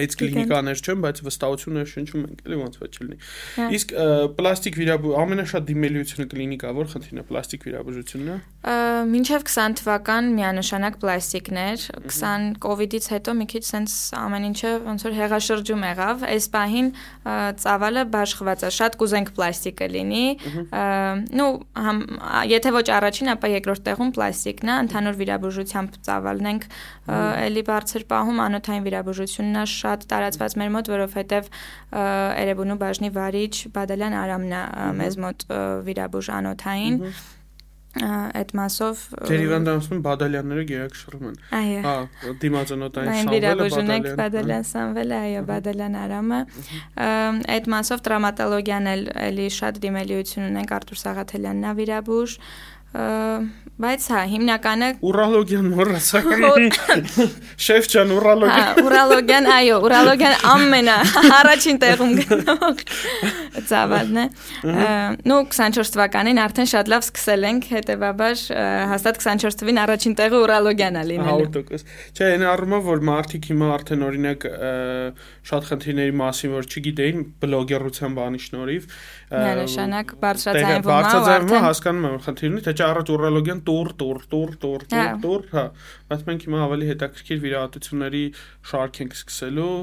մեծ 0.00 0.16
կլինիկաներ 0.20 0.80
չեն, 0.80 1.04
բայց 1.04 1.22
վստահություններ 1.26 1.90
շնչում 1.90 2.24
են, 2.30 2.40
էլի 2.46 2.60
ոնց 2.60 2.80
լինի։ 3.00 3.18
հա։ 3.60 3.68
Իսկ 3.80 3.94
պլաստիկ 4.40 4.80
վիրաբու 4.90 5.12
ամենաշատ 5.20 5.66
դիմելիությունը 5.68 6.24
կլինիկա 6.30 6.70
որ 6.74 6.88
խնդիրն 6.90 7.20
է 7.20 7.24
պլաստիկ 7.28 7.66
վիրաբուժությունն 7.68 8.30
է 8.30 8.38
մինչև 9.10 9.44
20 9.46 9.76
թվական 9.80 10.30
միանշանակ 10.36 10.96
պլաստիկներ 11.00 11.84
20 12.10 12.58
կոവിഡ്ից 12.64 13.06
հետո 13.14 13.34
մի 13.38 13.46
քիչ 13.52 13.62
sense 13.64 13.94
ամեն 14.18 14.46
ինչը 14.50 14.72
ոնց 14.88 15.04
որ 15.06 15.14
հեղաշրջում 15.20 15.84
եղավ 15.90 16.24
այս 16.30 16.48
պահին 16.56 16.90
ծավալը 17.62 18.04
բաշխված 18.14 18.64
է 18.66 18.72
շատ 18.80 18.98
կուզենք 19.00 19.32
պլաստիկը 19.38 19.88
լինի 19.94 20.24
նու 21.40 21.50
համ 21.86 22.02
եթե 22.50 22.74
ոչ 22.76 22.86
առաջին 22.98 23.32
ապա 23.36 23.52
երկրորդ 23.54 23.84
տեղում 23.88 24.12
պլաստիկն 24.18 24.70
է 24.74 24.78
ընդհանուր 24.84 25.20
վիրաբուժությամբ 25.22 25.98
ծավալն 26.10 26.50
ենք 26.50 26.68
էլի 27.46 27.64
բարձր 27.70 28.06
պահում 28.10 28.42
անոթային 28.50 28.86
վիրաբուժությունն 28.90 29.60
է 29.60 29.64
շատ 29.70 30.06
տարածված 30.10 30.58
մեր 30.60 30.74
մոտ 30.76 30.92
որովհետև 30.94 31.50
Էրեբունու 31.90 32.78
բաժնի 32.80 33.10
վարիչ 33.18 33.52
Բադալյան 33.74 34.16
Արամն 34.20 34.56
է 34.60 34.62
մեզ 35.00 35.20
մոտ 35.26 35.44
վիրաբույժ 35.90 36.32
անոթային 36.38 36.98
այդ 37.90 38.52
մասով 38.54 39.00
Ձեր 39.26 39.40
հիվանդանոցում 39.42 40.02
բադալյանները 40.04 40.64
գերակշռում 40.68 41.24
են։ 41.26 41.38
Այո։ 41.58 41.80
Հա, 41.86 41.94
դիմացանոթային 42.44 43.10
Սամվելը 43.10 43.54
բադալյան։ 43.60 44.06
Բադալյան 44.20 44.66
Սամվելը, 44.70 45.18
այո, 45.26 45.42
բադալյան 45.50 45.96
Արամը։ 46.04 46.40
Այդ 47.58 47.70
մասով 47.74 48.04
տրավմատոլոգիան 48.06 48.90
էլ 48.94 49.02
էլի 49.26 49.48
շատ 49.58 49.80
դիմելիություն 49.90 50.46
ունենք 50.50 50.74
Արտուր 50.78 51.02
Սաղաթելյանն 51.02 51.66
է 51.66 51.74
վիրաբույժ 51.80 52.38
բայց 52.90 54.06
հա 54.12 54.22
հիմնականը 54.28 54.86
ուրալոգիան 55.08 55.66
մոռացա 55.72 56.20
շեֆ 57.66 57.86
ջան 57.92 58.10
ուրալոգիան 58.16 58.64
հա 58.66 58.82
ուրալոգիան 58.82 59.46
այո 59.54 59.76
ուրալոգիան 59.86 60.34
ամենա 60.50 60.96
առաջին 61.38 61.78
տեղում 61.84 62.12
գտնող 62.18 62.82
ծավալն 63.70 64.20
է 64.20 64.26
նո 65.30 65.38
24 65.54 65.94
թվականին 65.94 66.42
արդեն 66.44 66.70
շատ 66.74 66.90
լավ 66.92 67.06
սկսել 67.06 67.46
ենք 67.50 67.70
հետեւաբար 67.76 68.42
հաստատ 68.90 69.22
24 69.24 69.60
թվին 69.62 69.80
առաջին 69.86 70.18
տեղը 70.20 70.42
ուրալոգիան 70.44 71.00
է 71.00 71.06
լինելու 71.12 71.48
100% 71.54 72.20
չէ 72.20 72.28
այն 72.34 72.46
առումով 72.50 72.84
որ 72.90 73.04
մարդիկ 73.10 73.50
հիմա 73.54 73.70
արդեն 73.78 74.06
օրինակ 74.10 74.48
շատ 75.50 75.70
խնդիրների 75.70 76.16
մասին 76.20 76.54
որ 76.58 76.68
չգիտեին 76.74 77.24
բլոգերության 77.40 78.20
բանի 78.20 78.44
շնորհիվ 78.50 78.92
Միանշանակ 79.30 80.12
բարձրաձայնվում 80.24 80.80
է, 80.80 80.90
բարձրաձայնվում 80.90 81.64
հասկանում 81.66 82.06
եմ 82.08 82.16
խնդիրն, 82.24 82.62
թե 82.66 82.72
առաջ 82.86 83.12
ուրոլոգիան 83.14 83.60
տուր, 83.68 83.90
տուր, 84.00 84.18
տուր, 84.32 84.54
տուր, 84.64 84.84
տուր, 84.90 85.12
տուր, 85.24 85.44
հա, 85.54 85.64
բայց 86.10 86.24
մենք 86.30 86.46
հիմա 86.48 86.62
ավելի 86.66 86.88
հետաքրքիր 86.90 87.42
վիրահատությունների 87.44 88.24
շարք 88.70 89.00
ենք 89.04 89.16
սկսելու 89.20 89.76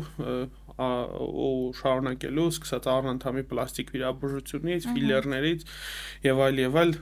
ու 0.78 1.54
շարունակելու, 1.80 2.50
սկսած 2.58 2.90
առնանդամի 2.92 3.44
պլաստիկ 3.50 3.94
վիրաբուժությունից, 3.96 4.90
ֆիլերներից 4.98 5.64
եւ 6.28 6.44
այլ 6.48 6.62
եւ 6.68 6.78
այլ 6.84 6.94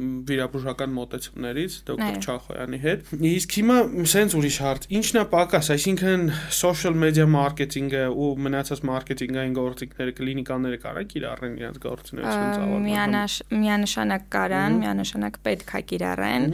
վիրաբուժական 0.00 0.92
մոտեցումներից 0.96 1.74
դոկտոր 1.90 2.18
Չախոյանի 2.24 2.78
հետ։ 2.84 3.10
Իսկ 3.30 3.56
հիմա 3.60 3.76
սենց 4.12 4.36
ուրիշ 4.40 4.56
հարց, 4.64 4.86
ի՞նչն 5.00 5.20
է 5.20 5.24
պակաս, 5.34 5.70
այսինքն 5.74 6.24
social 6.60 6.96
media 6.96 7.26
marketing-ը 7.30 8.04
ու 8.10 8.30
մնացած 8.46 8.82
մարքեթինգային 8.90 9.54
գործիքները, 9.60 10.14
կլինիկաները 10.20 10.80
կարան 10.84 11.08
կիրառեն 11.10 11.58
իրենց 11.60 11.80
գործունեությունը 11.84 12.50
ծավալը։ 12.56 12.80
Միանաշ 12.86 13.36
միանշանակ 13.60 14.26
կարան, 14.36 14.78
միանշանակ 14.80 15.38
պետք 15.46 15.74
է 15.80 15.82
կիրառեն, 15.90 16.48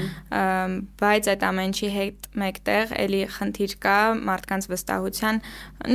բայց 1.03 1.31
այդ 1.37 1.47
ամենի 1.47 1.91
հետ 1.97 2.29
մեկտեղ 2.43 2.95
էլի 3.07 3.23
խնդիր 3.37 3.77
կա 3.87 3.99
մարդկանց 4.27 4.69
վստահության, 4.73 5.41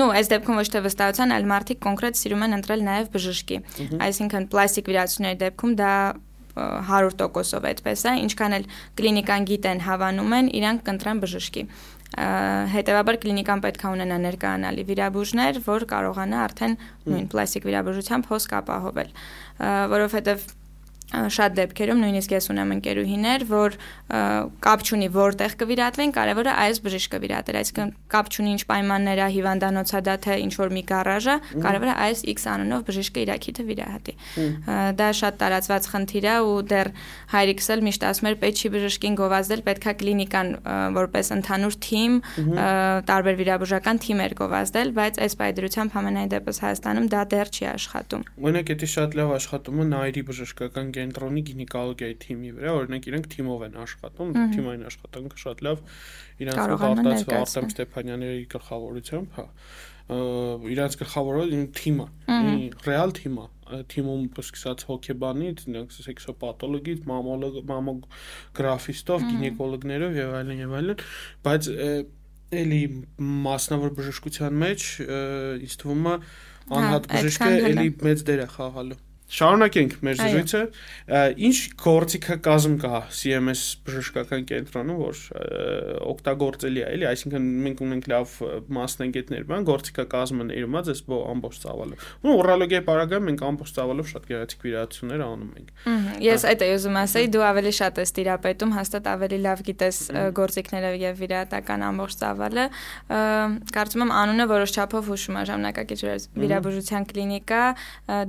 նո, 0.01 0.07
այս 0.21 0.31
դեպքում 0.31 0.59
ոչ 0.61 0.67
թե 0.71 0.81
վստահության, 0.87 1.35
այլ 1.35 1.47
մարդիկ 1.51 1.81
կոնկրետ 1.85 2.19
սիրում 2.21 2.45
են 2.47 2.57
ընտրել 2.61 2.83
նաև 2.87 3.11
բժշկի։ 3.15 3.61
Այսինքն 4.07 4.49
պլաստիկ 4.51 4.91
վիրացությունների 4.91 5.41
դեպքում 5.41 5.75
դա 5.81 5.93
100%-ով 6.55 7.67
այդպես 7.71 8.05
է, 8.11 8.13
ինչքան 8.25 8.55
էլ 8.57 8.69
կլինիկան 8.99 9.47
գիտեն, 9.51 9.83
հավանում 9.87 10.37
են, 10.37 10.51
իրանք 10.61 10.85
կընտրեն 10.91 11.21
բժշկի 11.25 11.65
հետեւաբար 12.11 13.17
կլինիկան 13.23 13.61
պետք 13.63 13.83
է 13.85 13.91
ունենա 13.95 14.17
ներկայանալի 14.25 14.83
վիրաբույժներ, 14.89 15.59
որ 15.63 15.85
կարողանա 15.87 16.41
արդեն 16.43 16.73
նույն 17.07 17.29
պլաստիկ 17.31 17.67
վիրաբուժությամբ 17.69 18.27
հոսք 18.31 18.55
ապահովել, 18.59 19.13
որովհետև 19.95 20.43
շատ 21.11 21.55
դեպքերում 21.57 22.01
նույնիսկ 22.01 22.33
ես 22.35 22.45
ունեմ 22.53 22.69
ընկերուհիներ, 22.77 23.43
որ 23.51 23.75
կապ 24.63 24.83
չունի 24.87 25.09
որտեղ 25.15 25.55
կվիրատվեն, 25.61 26.13
կարևորը 26.15 26.53
այս 26.61 26.79
բժիշկը 26.85 27.19
վիրատել, 27.21 27.57
այսինքն 27.61 27.91
կապ 28.11 28.31
չունի 28.31 28.51
ինչ 28.55 28.61
պայմաններ 28.71 29.21
է 29.21 29.27
հիվանդանոցա 29.35 30.01
դա 30.07 30.15
թե 30.25 30.37
ինչ 30.45 30.53
որ 30.61 30.73
մի 30.75 30.83
գարաժ 30.91 31.27
է, 31.31 31.35
կարևորը 31.65 31.95
այս 32.05 32.23
X 32.31 32.47
անունով 32.51 32.85
բժիշկը 32.87 33.23
իրաքիթը 33.25 33.65
վիրահատի։ 33.71 34.15
Դա 35.01 35.09
շատ 35.21 35.39
տարածված 35.41 35.89
խնդիր 35.91 36.27
է 36.31 36.35
ու 36.47 36.55
դեռ 36.71 36.91
հայրիկս 37.31 37.67
էլ 37.75 37.83
միշտ 37.87 38.05
ասում 38.11 38.29
էր 38.31 38.37
պետք 38.41 38.61
չի 38.61 38.71
բժշկին 38.71 39.17
գովազդել, 39.21 39.61
պետքա 39.67 39.91
կլինիկան 40.01 40.47
որպես 40.95 41.31
ընդհանուր 41.35 41.77
թիմ, 41.87 42.13
տարբեր 43.11 43.39
վիրաբուժական 43.41 44.01
թիմեր 44.05 44.35
գովազդել, 44.41 44.93
բայց 45.01 45.21
այս 45.25 45.37
պայդրությամբ 45.41 45.95
համենայն 45.97 46.31
դեպս 46.31 46.61
Հայաստանում 46.61 47.07
դա 47.11 47.21
դեռ 47.31 47.51
չի 47.51 47.65
աշխատում։ 47.71 48.25
Օրինակ, 48.41 48.71
դա 48.81 48.89
շատ 48.91 49.17
լավ 49.21 49.33
աշխատում 49.37 49.81
է 49.81 49.85
Նայրի 49.91 50.23
բժշկական 50.31 50.91
կենտրոնի 51.01 51.43
գինեկոլոգիայի 51.51 52.17
թիմի 52.25 52.51
վրա, 52.57 52.73
օրինակ 52.81 53.07
իրենք 53.11 53.29
թիմով 53.35 53.65
են 53.67 53.79
աշխատում, 53.81 54.35
թիմային 54.55 54.85
աշխատանքը 54.91 55.41
շատ 55.41 55.63
լավ 55.67 55.81
իրանց 56.45 56.75
արտած 56.91 57.25
Արտեմ 57.41 57.71
Ստեփանյանների 57.71 58.45
գլխավորությամբ, 58.55 59.39
հա 59.41 59.47
իրանց 60.11 60.95
գլխավորը 60.99 61.59
թիմը, 61.77 62.05
ռեալ 62.83 63.13
թիմը, 63.15 63.45
թիմում 63.91 64.23
սկսած 64.41 64.81
հոկեբանից, 64.89 65.61
սեքսոպաթոլոգից, 65.95 67.05
մամոլոգ, 67.07 67.59
մամոգրաֆիստով, 67.69 69.27
գինեկոլոգներով 69.29 70.19
եւ 70.19 70.33
այլն 70.41 70.59
եւ 70.65 70.73
այլն, 70.81 71.05
բայց 71.47 71.69
էլի 72.61 72.81
մասնավոր 73.47 73.95
բժշկության 74.01 74.59
մեջ 74.65 74.89
ինձ 75.63 75.77
թվում 75.85 76.09
է 76.11 76.15
հա, 76.17 76.17
անհատ 76.81 77.07
բժիշկը 77.13 77.53
էլի 77.71 77.87
մեծ 78.03 78.25
դեր 78.27 78.43
է 78.43 78.49
խաղալու 78.57 78.99
Շարունակենք 79.31 79.93
մեր 80.03 80.17
զրույցը։ 80.19 80.61
Ինչ 81.47 81.57
գործիքը 81.79 82.35
կազմ 82.43 82.73
կա 82.81 82.99
CMS 83.15 83.61
բժշկական 83.87 84.41
կենտրոնում, 84.49 84.97
որ 84.99 85.21
օգտագործելի 86.11 86.81
է, 86.81 86.87
էլի, 86.91 87.07
այսինքն 87.11 87.45
մենք 87.65 87.83
ունենք 87.85 88.09
լավ 88.11 88.33
մասնագետներ, 88.75 89.45
բան, 89.47 89.67
գործիքը 89.71 90.05
կազմը 90.11 90.47
ներմած 90.51 90.91
էս 90.91 91.03
ամբողջ 91.31 91.61
ծավալով։ 91.63 92.09
Ու 92.27 92.35
ուրոլոգիայի 92.41 92.85
պարագայում 92.91 93.25
մենք 93.31 93.45
ամբողջ 93.51 93.73
ծավալով 93.79 94.09
շատ 94.11 94.27
գեղեցիկ 94.31 94.65
վիրահատություններ 94.67 95.23
անում 95.31 95.53
ենք։ 95.61 95.71
Ես 96.27 96.45
այդ 96.51 96.65
էի 96.67 96.75
ուզում 96.75 96.99
ասեի, 97.01 97.31
դու 97.31 97.45
ավելի 97.51 97.73
շատ 97.79 98.01
ես 98.01 98.13
տիրապետում, 98.19 98.75
հաստատ 98.81 99.09
ավելի 99.11 99.39
լավ 99.47 99.63
գիտես 99.71 100.01
գործիքները 100.41 100.91
եւ 101.01 101.21
վիրահատական 101.21 101.85
ամբողջ 101.87 102.17
ծավալը։ 102.21 102.65
Կարծում 103.71 104.05
եմ 104.05 104.13
անունը 104.21 104.47
որոշ 104.51 104.75
չափով 104.81 105.11
հուշում 105.11 105.39
է 105.41 105.43
ժամանակակից 105.51 106.05
վիրաբուժության 106.41 107.07
կլինիկա, 107.11 107.63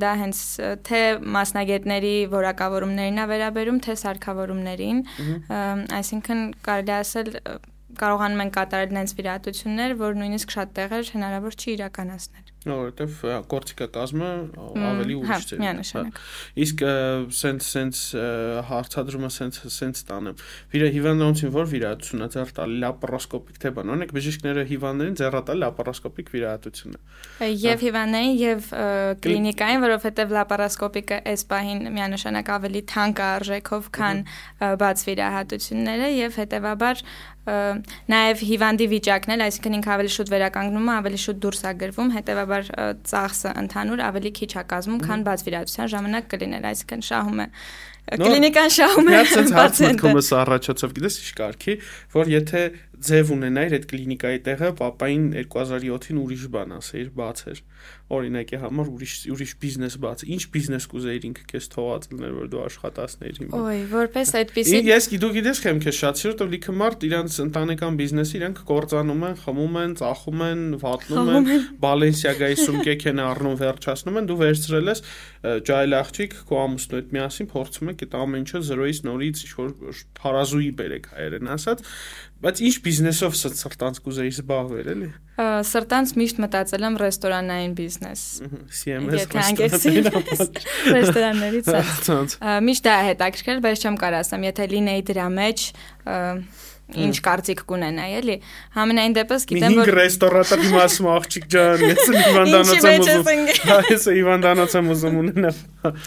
դա 0.03 0.13
հենց 0.23 0.43
թե 0.93 1.03
մասնագետների 1.37 2.15
որակավորումներին 2.37 3.21
է 3.23 3.27
վերաբերում, 3.33 3.83
թե 3.89 3.99
սարքավորումներին, 4.05 5.05
այսինքն 5.99 6.43
կարելի 6.69 6.97
ասել 7.01 7.37
կարողանում 8.03 8.43
են 8.47 8.53
կատարել 8.57 8.97
նենց 8.97 9.15
վիրահատություններ, 9.19 9.95
որ 10.01 10.19
նույնիսկ 10.23 10.57
շատ 10.57 10.75
տեղեր 10.79 11.15
հնարավոր 11.17 11.57
չի 11.61 11.69
իրականացնել։ 11.77 12.52
որովհետև 12.71 13.17
կորտիկա 13.51 13.87
կազմը 13.97 14.29
ավելի 14.93 15.17
հա, 15.17 15.39
ուրիշ 15.39 15.53
է։ 15.53 15.59
Միանշանակ։ 15.63 16.21
Իսկ 16.63 16.85
սենց 17.39 17.67
սենց 17.73 18.03
հարցադրումը 18.69 19.31
սենց 19.37 19.59
սենց 19.77 20.03
տանեմ։ 20.13 20.43
Վիրա 20.73 20.91
հիվանդանոցին 20.97 21.53
որ 21.57 21.67
վիրահատությունն 21.73 22.23
է 22.23 22.31
ձեռ 22.37 22.53
տալի 22.59 22.79
լապարոսկոպիկ 22.83 23.61
թե 23.63 23.73
բան, 23.77 23.93
օրինակ 23.93 24.15
բժիշկները 24.17 24.65
հիվանդներին 24.73 25.19
ձեռ 25.23 25.39
տալի 25.49 25.63
լապարոսկոպիկ 25.63 26.33
վիրահատություն 26.33 26.97
է։ 27.43 27.51
Եվ 27.63 27.85
հիվանդներին 27.87 28.37
եւ 28.43 28.71
կլինիկային, 29.27 29.83
որովհետև 29.83 30.35
լապարոսկոպիկը 30.39 31.21
այս 31.33 31.45
պահին 31.53 31.83
միանշանակ 31.97 32.53
ավելի 32.57 32.83
թանկ 32.93 33.23
արժեքով, 33.33 33.91
քան 33.99 34.25
բաց 34.83 35.05
վիրահատությունները 35.09 36.11
եւ 36.13 36.41
հետեւաբար 36.43 37.05
նաև 37.43 38.43
հիվանդի 38.47 38.87
վիճակն 38.93 39.33
էլ, 39.35 39.41
այսինքն 39.49 39.77
ինքը 39.79 39.91
ավելի 39.93 40.11
շուտ 40.15 40.29
վերականգնում 40.31 40.85
է, 40.87 40.93
ավելի 40.95 41.19
շուտ 41.23 41.39
դուրս 41.43 41.63
է 41.67 41.73
գրվում, 41.81 42.11
հետեւաբար 42.15 42.52
ծախսը 43.13 43.55
ընդհանուր 43.63 44.03
ավելի 44.09 44.31
քիչ 44.39 44.51
է 44.53 44.65
կազմում, 44.73 45.01
քան 45.07 45.25
բաց 45.29 45.45
վիրահատության 45.47 45.91
ժամանակ 45.93 46.29
կլիներ, 46.33 46.69
այսինքն 46.73 47.05
շահում 47.09 47.43
է 47.43 47.47
կլինիկան 48.03 48.73
շահում 48.77 49.09
է 49.09 49.19
պացիենտը։ 49.53 50.13
Հա 50.13 50.39
առաջացավ, 50.43 50.95
գիտես, 50.97 51.19
ի՞նչ 51.23 51.35
կարքի, 51.39 51.75
որ 52.17 52.33
եթե 52.33 52.63
ձև 53.03 53.33
ունենայր 53.37 53.75
այդ 53.79 53.87
կլինիկայի 53.93 54.41
տեղը, 54.47 54.71
papayin 54.79 55.25
2007-ին 55.35 56.21
ուրիշ 56.23 56.45
բան 56.53 56.75
ասեիր, 56.79 57.09
բաց 57.19 57.43
էր 57.53 57.63
օրինակի 58.13 58.59
համար 58.63 58.91
ուրիշ 58.93 59.15
ուրիշ 59.33 59.53
բիզնես 59.63 59.97
բաց։ 60.03 60.25
Ինչ 60.33 60.43
բիզնես 60.53 60.87
կուզեիր 60.93 61.27
ինքը 61.29 61.47
քեզ 61.53 61.69
թողած 61.73 62.09
լներ, 62.13 62.35
որ 62.37 62.51
դու 62.53 62.61
աշխատասներ 62.63 63.41
հիմա։ 63.43 63.61
Ոյ, 63.63 63.81
որպես 63.93 64.33
այդպեսի 64.43 64.83
Ես 64.93 65.09
դու 65.23 65.31
գիտես 65.33 65.63
խեմ 65.63 65.81
քեզ 65.83 65.99
շատ 66.03 66.23
որ 66.43 66.53
լիքը 66.53 66.75
մարդ 66.83 67.07
իրանց 67.09 67.39
ընտանեկան 67.43 67.99
բիզնեսը 68.03 68.37
իրանք 68.43 68.63
կործանում 68.69 69.25
են, 69.33 69.37
խմում 69.43 69.79
են, 69.83 69.95
ծախում 70.03 70.45
են, 70.47 70.63
վատնում 70.83 71.33
են, 71.33 71.49
Բալենսիագայի 71.83 72.59
սումկեք 72.63 73.07
են 73.13 73.23
առնում, 73.23 73.57
վերջացնում 73.63 74.21
են, 74.23 74.29
դու 74.29 74.39
վերցրել 74.43 74.93
ես 74.93 75.03
ջայլ 75.43 75.97
աղջիկ 75.99 76.35
քո 76.47 76.59
ամուսնու 76.63 76.99
հետ 77.01 77.15
միասին 77.17 77.49
փորձում 77.51 77.89
եք 77.93 78.03
այդ 78.07 78.13
ամեն 78.19 78.43
ինչը 78.43 78.61
0-ից 78.69 79.01
նորից 79.09 79.41
ինչ 79.43 79.55
որ 79.59 79.73
հարազուի 80.23 80.69
բերեք 80.79 81.09
հայերեն 81.13 81.51
ասած 81.57 81.83
Բայց 82.43 82.61
ինչ 82.67 82.75
բիզնեսով 82.83 83.37
սրտանց 83.39 83.99
կուզեի 84.03 84.33
զբաղվել, 84.35 84.89
էլի։ 84.93 85.09
Սրտանց 85.69 86.13
միշտ 86.19 86.41
մտածել 86.43 86.87
եմ 86.89 86.97
ռեստորանային 87.03 87.77
բիզնես։ 87.79 88.25
CMS 88.83 89.31
ռեստորաններից։ 90.97 91.71
Միշտ 92.67 92.89
դա 92.89 92.97
հետաքրքրել, 93.13 93.63
բայց 93.69 93.87
չեմ 93.87 93.97
կարող 94.03 94.21
ասեմ, 94.27 94.49
եթե 94.51 94.69
լինեի 94.75 95.07
դրա 95.13 95.29
մեջ, 95.39 95.67
ինչ 96.93 97.15
կարծիք 97.25 97.63
կունենայի, 97.69 98.15
էլի։ 98.21 98.35
Համենայն 98.75 99.15
դեպս 99.17 99.47
գիտեմ 99.49 99.77
որ 99.79 99.91
5 99.93 99.97
ռեստորանտի 99.97 100.73
մասում 100.75 101.09
աղջիկ 101.13 101.47
ջան, 101.55 101.85
ես 101.89 102.03
հիվանդանոց 102.13 102.73
եմ 102.75 103.05
ուզում։ 103.07 103.43
Հա, 103.71 103.79
ես 103.89 104.07
հիվանդանոց 104.13 104.77
եմ 104.81 104.91
ուզում 104.93 105.17
ունենալ։ 105.23 105.63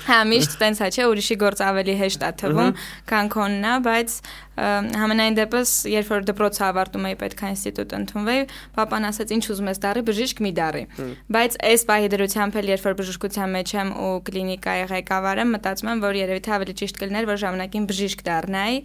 Հա, 0.05 0.19
միշտ 0.29 0.57
տենց 0.61 0.83
է, 0.85 0.89
չէ, 0.93 1.07
ուրիշի 1.15 1.37
գործ 1.41 1.63
ավելի 1.65 1.95
հեշտ 2.03 2.27
է 2.27 2.31
թվում, 2.43 2.75
քան 3.09 3.31
քոնն 3.33 3.65
է, 3.65 3.73
բայց 3.87 4.17
համենայն 4.55 5.35
դեպս 5.35 5.71
երբ 5.91 6.11
որ 6.11 6.25
դպրոցը 6.29 6.63
ավարտում 6.69 7.07
էի 7.09 7.15
պետք 7.19 7.41
է 7.43 7.49
ինստիտուտ 7.51 7.95
ընդունվեի, 7.99 8.43
papan 8.75 9.07
ասաց 9.09 9.33
ինչ 9.35 9.43
ուզում 9.51 9.69
ես 9.71 9.81
դառի, 9.83 10.03
բժիշկ 10.07 10.41
մի 10.45 10.51
դառի։ 10.55 10.83
Բայց 11.35 11.57
այս 11.69 11.85
պահի 11.89 12.09
դրությամբ 12.15 12.57
էլ 12.61 12.69
երբ 12.71 12.85
որ 12.85 12.95
բժշկության 13.01 13.53
մեջ 13.55 13.73
եմ 13.75 13.89
ու 14.05 14.13
կլինիկայի 14.29 14.85
ղեկավար 14.95 15.41
եմ, 15.43 15.51
մտածում 15.55 15.91
եմ, 15.91 16.03
որ 16.05 16.19
երևի 16.21 16.41
թե 16.45 16.53
ավելի 16.55 16.75
ճիշտ 16.79 16.99
կլիներ, 17.03 17.27
որ 17.29 17.39
ժամանակին 17.43 17.87
բժիշկ 17.91 18.23
դառնայի, 18.25 18.77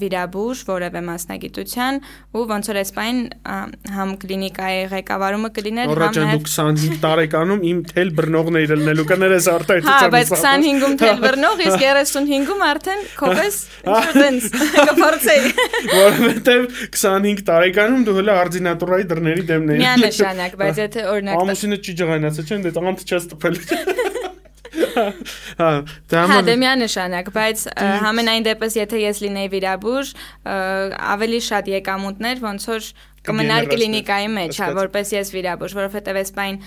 վիրաբույժ, 0.00 0.62
որևէ 0.70 1.02
մասնագիտության 1.10 2.00
ու 2.30 2.44
ոնց 2.50 2.70
որ 2.70 2.80
այս 2.80 2.90
պահին 3.00 3.20
համ 3.90 4.14
կլինիկայի 4.20 4.80
ղեկավարումը 4.94 5.50
կլիներ, 5.58 5.94
համ 6.00 6.14
նաև 6.20 6.46
25 6.50 7.00
տարեկանում 7.00 7.64
իմ 7.70 7.82
թել 7.90 8.10
բռնողներ 8.20 8.74
ելնելու 8.76 9.06
կներես 9.10 9.48
արտահայտության։ 9.50 10.00
Հա, 10.00 10.10
բայց 10.14 10.32
25-ում 10.36 10.96
թել 11.00 11.22
բռնող, 11.24 11.64
իսկ 11.66 11.84
35-ում 11.90 12.64
արդեն 12.70 13.04
քովես 13.20 13.60
ինչ-որ 13.90 14.99
փորձեի։ 15.00 15.52
Որովհետև 15.90 16.68
25 16.96 17.44
տարեկանում 17.50 18.06
դու 18.08 18.16
հələ 18.20 18.36
արձինատուրայի 18.44 19.08
դռների 19.10 19.46
դեմն 19.50 19.74
էի։ 19.74 19.80
Միանշանակ, 19.84 20.56
բայց 20.60 20.80
եթե 20.84 21.06
օրինակ 21.14 21.40
Ամուսինը 21.40 21.80
չի 21.80 21.96
ջղայնացել, 22.00 22.48
չէ՞, 22.50 22.60
դե 22.66 22.74
անտ 22.90 23.04
չես 23.10 23.28
տպել։ 23.34 23.60
Հա, 24.80 25.68
դա 26.10 26.22
հա, 26.30 26.38
դե 26.46 26.54
միանշանակ, 26.60 27.30
բայց 27.34 27.62
համենայն 28.04 28.46
դեպս 28.46 28.76
եթե 28.80 29.00
ես 29.02 29.20
լինեի 29.24 29.50
վիրաբույժ, 29.54 30.12
ավելի 31.14 31.40
շատ 31.46 31.70
եկամուտներ, 31.74 32.42
ոնց 32.44 32.66
որ 32.70 32.90
կմնար 33.28 33.68
կլինիկայի 33.70 34.28
մեջ, 34.36 34.60
հա, 34.62 34.68
որպես 34.80 35.12
ես 35.16 35.32
վիրաբույժ, 35.36 35.76
որովհետև 35.80 36.20
այս 36.20 36.32
բան 36.38 36.60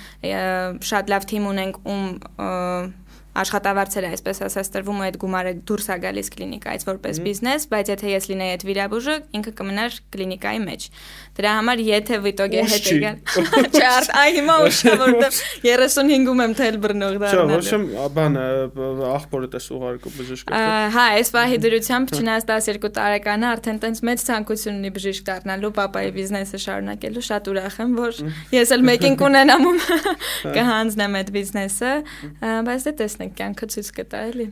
շատ 0.89 1.13
լավ 1.13 1.27
թիմ 1.33 1.47
ունենք, 1.53 1.79
ում 1.93 2.05
աշխատավարձերը 3.33 4.09
այսպես 4.13 4.41
ասած 4.47 4.69
տրվում 4.73 4.99
ու 5.01 5.05
այդ 5.07 5.17
գումարը 5.23 5.53
դուրս 5.69 5.87
է 5.89 5.97
գալիս 6.03 6.27
կլինիկայից 6.33 6.83
որպես 6.89 7.21
բիզնես, 7.23 7.65
բայց 7.73 7.91
եթե 7.93 8.11
ես 8.13 8.27
լինեի 8.29 8.53
այդ 8.53 8.65
վիրաբույժը, 8.69 9.15
ինքը 9.39 9.53
կմնար 9.57 9.97
կլինիկայի 10.13 10.61
մեջ։ 10.63 10.87
Դրա 11.33 11.53
համար 11.57 11.81
եթե 11.87 12.19
վիտոգե 12.23 12.63
հետ 12.73 12.89
է 12.93 12.97
գալ։ 13.03 13.17
Չէ, 13.73 13.87
այ 14.21 14.33
հիմա 14.37 14.57
ուշ 14.67 14.79
է 14.85 14.93
որտեղ 15.01 15.37
35-ում 15.63 16.43
եմ 16.43 16.53
թել 16.59 16.77
բռնող 16.83 17.17
դառնալ։ 17.23 17.63
Չէ, 17.63 17.79
ոչ 17.93 18.09
բան 18.13 18.37
աղբորը 19.09 19.49
տես 19.53 19.69
ուղարկում 19.73 20.15
բժիշկ։ 20.19 20.53
Հա, 20.93 21.05
այս 21.17 21.33
պահի 21.33 21.57
դրությամբ 21.63 22.13
չնայած 22.13 22.47
12 22.53 22.93
տարեկանը 22.99 23.49
արդեն 23.49 23.81
տենց 23.81 24.03
մեծ 24.09 24.25
ցանկություն 24.29 24.77
ունի 24.77 24.91
բժիշկ 24.93 25.25
դառնալու, 25.29 25.73
papayi 25.79 26.13
բիզնեսը 26.13 26.61
շարունակելու, 26.63 27.25
շատ 27.29 27.49
ուրախ 27.53 27.77
եմ, 27.81 27.95
որ 27.97 28.21
ես 28.53 28.73
էլ 28.77 28.85
մեկին 28.93 29.17
կունենամ 29.23 29.67
ում 29.71 29.81
կհանձնեմ 30.57 31.17
այդ 31.23 31.33
բիզնեսը, 31.33 31.93
բայց 32.69 32.87
դե 32.87 32.93
տեսնենք 33.01 33.22
կյանքը 33.39 33.69
ցույց 33.73 33.91
կտա 33.99 34.21
էլի։ 34.33 34.47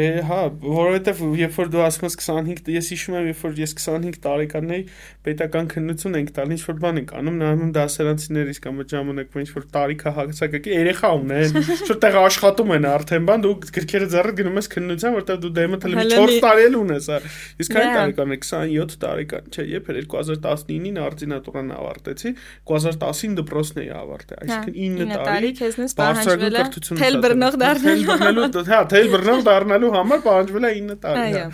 Դե 0.00 0.06
հա, 0.24 0.38
որովհետև 0.64 1.18
երբ 1.36 1.56
որ 1.58 1.70
դու 1.74 1.80
ասում 1.84 2.06
ես 2.06 2.14
25, 2.20 2.68
ես 2.72 2.86
հիշում 2.94 3.16
եմ, 3.18 3.26
երբ 3.30 3.40
որ 3.44 3.58
ես 3.60 3.72
25 3.76 4.18
տարեկան 4.24 4.70
էի, 4.76 4.84
պետական 5.26 5.66
քննություն 5.74 6.16
ենք 6.20 6.30
տալ, 6.36 6.54
ինչ 6.54 6.62
որ 6.64 6.78
բան 6.80 7.00
ենք 7.00 7.12
անում, 7.20 7.36
նայում 7.40 7.64
եմ 7.66 7.72
դասարանցիներիս 7.76 8.60
կամ 8.64 8.80
այդ 8.80 8.94
ժամանակ 8.94 9.36
ինչ 9.40 9.50
որ 9.56 9.66
տարիքա 9.76 10.12
հագացակակի 10.16 10.72
երեխա 10.76 11.10
ունեն, 11.20 11.58
շուտեղ 11.90 12.16
աշխատում 12.20 12.72
են 12.78 12.88
արդեն, 12.90 13.26
բան 13.28 13.44
դու 13.44 13.52
գրքերը 13.76 14.08
ձեռը 14.14 14.34
գնում 14.40 14.60
ես 14.60 14.70
քննության, 14.72 15.16
որտեղ 15.20 15.40
դու 15.44 15.52
դեմը 15.60 15.80
թել 15.84 16.00
4 16.14 16.36
տարի 16.46 16.64
էլ 16.70 16.78
ունես, 16.80 17.10
հա։ 17.10 17.20
Իսկ 17.60 17.76
քանի 17.76 17.90
տարեկան 18.00 18.30
է 18.30 18.40
27 18.40 18.96
տարեկան, 19.04 19.50
չէ, 19.50 19.66
երբ 19.70 19.90
էր 19.90 20.00
2019-ին 20.10 21.00
արտինատուրան 21.04 21.72
ավարտեցի, 21.76 22.32
2010-ին 22.70 23.36
դպրոցն 23.40 23.80
էի 23.80 23.90
ավարտել, 24.00 24.40
այսինքն 24.40 25.00
9 25.10 25.20
տարի 25.30 25.50
քեզնից 25.60 25.94
պահանջվել 26.00 26.60
է 26.60 26.64
թել 27.00 27.20
բռնող 27.24 27.58
դառնալու։ 27.60 28.64
Հա, 28.70 28.80
թել 28.90 29.10
բռնող 29.14 29.44
դառնալու 29.50 29.89
համար 29.96 30.22
պահանջվել 30.26 30.66
է 30.68 30.72
9 30.80 30.96
տարի։ 31.04 31.22
Այո։ 31.30 31.46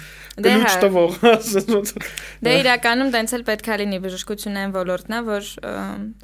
Դե 0.47 0.55
հա։ 0.63 0.73
տվող։ 0.85 1.19
Դե 2.47 2.55
իրականում 2.61 3.13
տենց 3.17 3.35
էլ 3.37 3.45
պետք 3.51 3.71
է 3.73 3.79
լինի 3.83 4.01
բժշկությունային 4.07 4.75
ոլորտն 4.77 5.17
է, 5.17 5.21
որ 5.27 5.53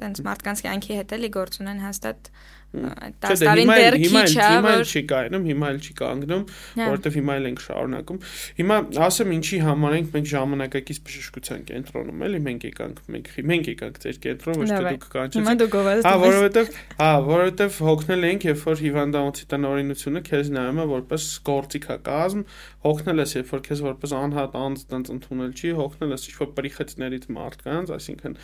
տենց 0.03 0.23
մարդկանց 0.27 0.63
կյանքի 0.67 0.99
հետ 1.01 1.15
էլի 1.17 1.31
գործ 1.33 1.59
ունեն 1.63 1.81
հաստատ 1.87 2.29
10 2.73 3.41
տարին 3.43 3.69
դեռ 3.69 3.95
քիչ 4.01 4.09
է, 4.09 4.45
հիմա 4.49 4.71
էլ 4.73 4.83
չի 4.89 5.01
կայանում, 5.11 5.43
հիմա 5.49 5.67
էլ 5.73 5.79
չի 5.83 5.93
կանգնում, 5.99 6.45
հա։ 6.73 6.87
որովհետև 6.89 7.17
հիմա 7.19 7.33
էլ 7.37 7.45
ենք 7.49 7.59
շարունակում։ 7.63 8.19
Հիմա 8.59 8.77
ասեմ 9.05 9.33
ինչի 9.37 9.59
համար 9.63 9.95
ենք 9.99 10.09
մենք 10.13 10.29
ժամանակակից 10.33 11.01
բժշկության 11.05 11.61
կենտրոնում, 11.69 12.23
էլի 12.27 12.39
մենք 12.47 12.65
եկանք, 12.69 13.03
մենք 13.13 13.29
մենք 13.53 13.69
եկանք 13.73 14.01
ձեր 14.03 14.17
կենտրոն, 14.23 14.57
ոչ 14.63 14.69
թե 14.73 14.81
դուք 14.89 15.05
կանչեցիք։ 15.13 15.43
Հիմա 15.43 15.55
դու 15.61 15.69
գովես։ 15.73 16.01
Հա, 16.03 16.15
որովհետև, 16.23 16.73
հա, 17.03 17.11
որովհետև 17.29 17.77
հոգնել 17.93 18.27
ենք, 18.33 18.47
երբ 18.49 18.65
որ 18.73 18.83
հիվանդանոցի 18.83 19.47
տնօրինությունը 19.53 20.23
քեզ 20.33 20.51
նայում 20.57 20.81
է 20.83 20.87
որպես 20.93 21.29
գործիքակազմ, 21.53 22.43
հոգնել 22.83 23.23
ես, 23.23 23.35
երբ 23.37 23.53
որ 23.53 23.63
քեզ 23.69 23.85
որպես 23.93 24.17
անհատ 24.23 24.57
անձ 24.63 24.85
տենց 24.93 25.13
ընդունել 25.13 25.53
չի, 25.53 25.73
հոգնել 25.83 26.13
ես 26.17 26.27
ինչ-որ 26.33 26.51
պրիխեցներից 26.57 27.29
մարդկանց, 27.37 27.93
այսինքն 27.99 28.37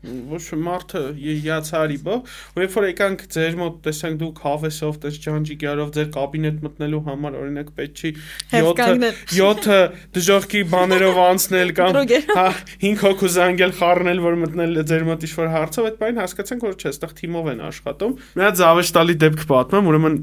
ոչ 0.00 0.40
մարդը 0.56 1.00
յացարի 1.20 1.96
բա 2.04 2.14
ու 2.56 2.62
երբ 2.62 2.76
որ 2.76 2.84
եկանք 2.88 3.24
ձեր 3.34 3.56
մոտ 3.60 3.74
տեսանք 3.84 4.20
դուք 4.22 4.38
հավեսով 4.44 4.94
տես 5.02 5.18
ջանջիկյարով 5.24 5.90
ձեր 5.96 6.06
կաբինետ 6.14 6.62
մտնելու 6.64 7.00
համար 7.08 7.36
օրինակ 7.40 7.72
պետք 7.80 8.00
չի 8.00 8.12
7 8.54 9.10
7 9.34 9.76
դժողքի 10.16 10.62
բաներով 10.72 11.20
անցնել 11.26 11.72
կամ 11.80 11.98
հա 12.30 12.46
5 12.86 13.04
հոգու 13.04 13.32
զանգել 13.36 13.74
խառնել 13.80 14.22
որ 14.24 14.38
մտնել 14.44 14.80
ձեր 14.88 15.04
մոտ 15.10 15.26
ինչ-որ 15.28 15.52
հարցով 15.56 15.90
այդ 15.90 15.98
բանը 16.00 16.24
հասկացանք 16.24 16.64
որ 16.64 16.78
չէ 16.80 16.88
այստեղ 16.94 17.12
թիմով 17.20 17.50
են 17.52 17.60
աշխատում 17.68 18.16
հատ 18.40 18.60
զավեշտալի 18.64 19.18
դեպք 19.20 19.44
պատմեմ 19.52 19.92
ուրեմն 19.92 20.16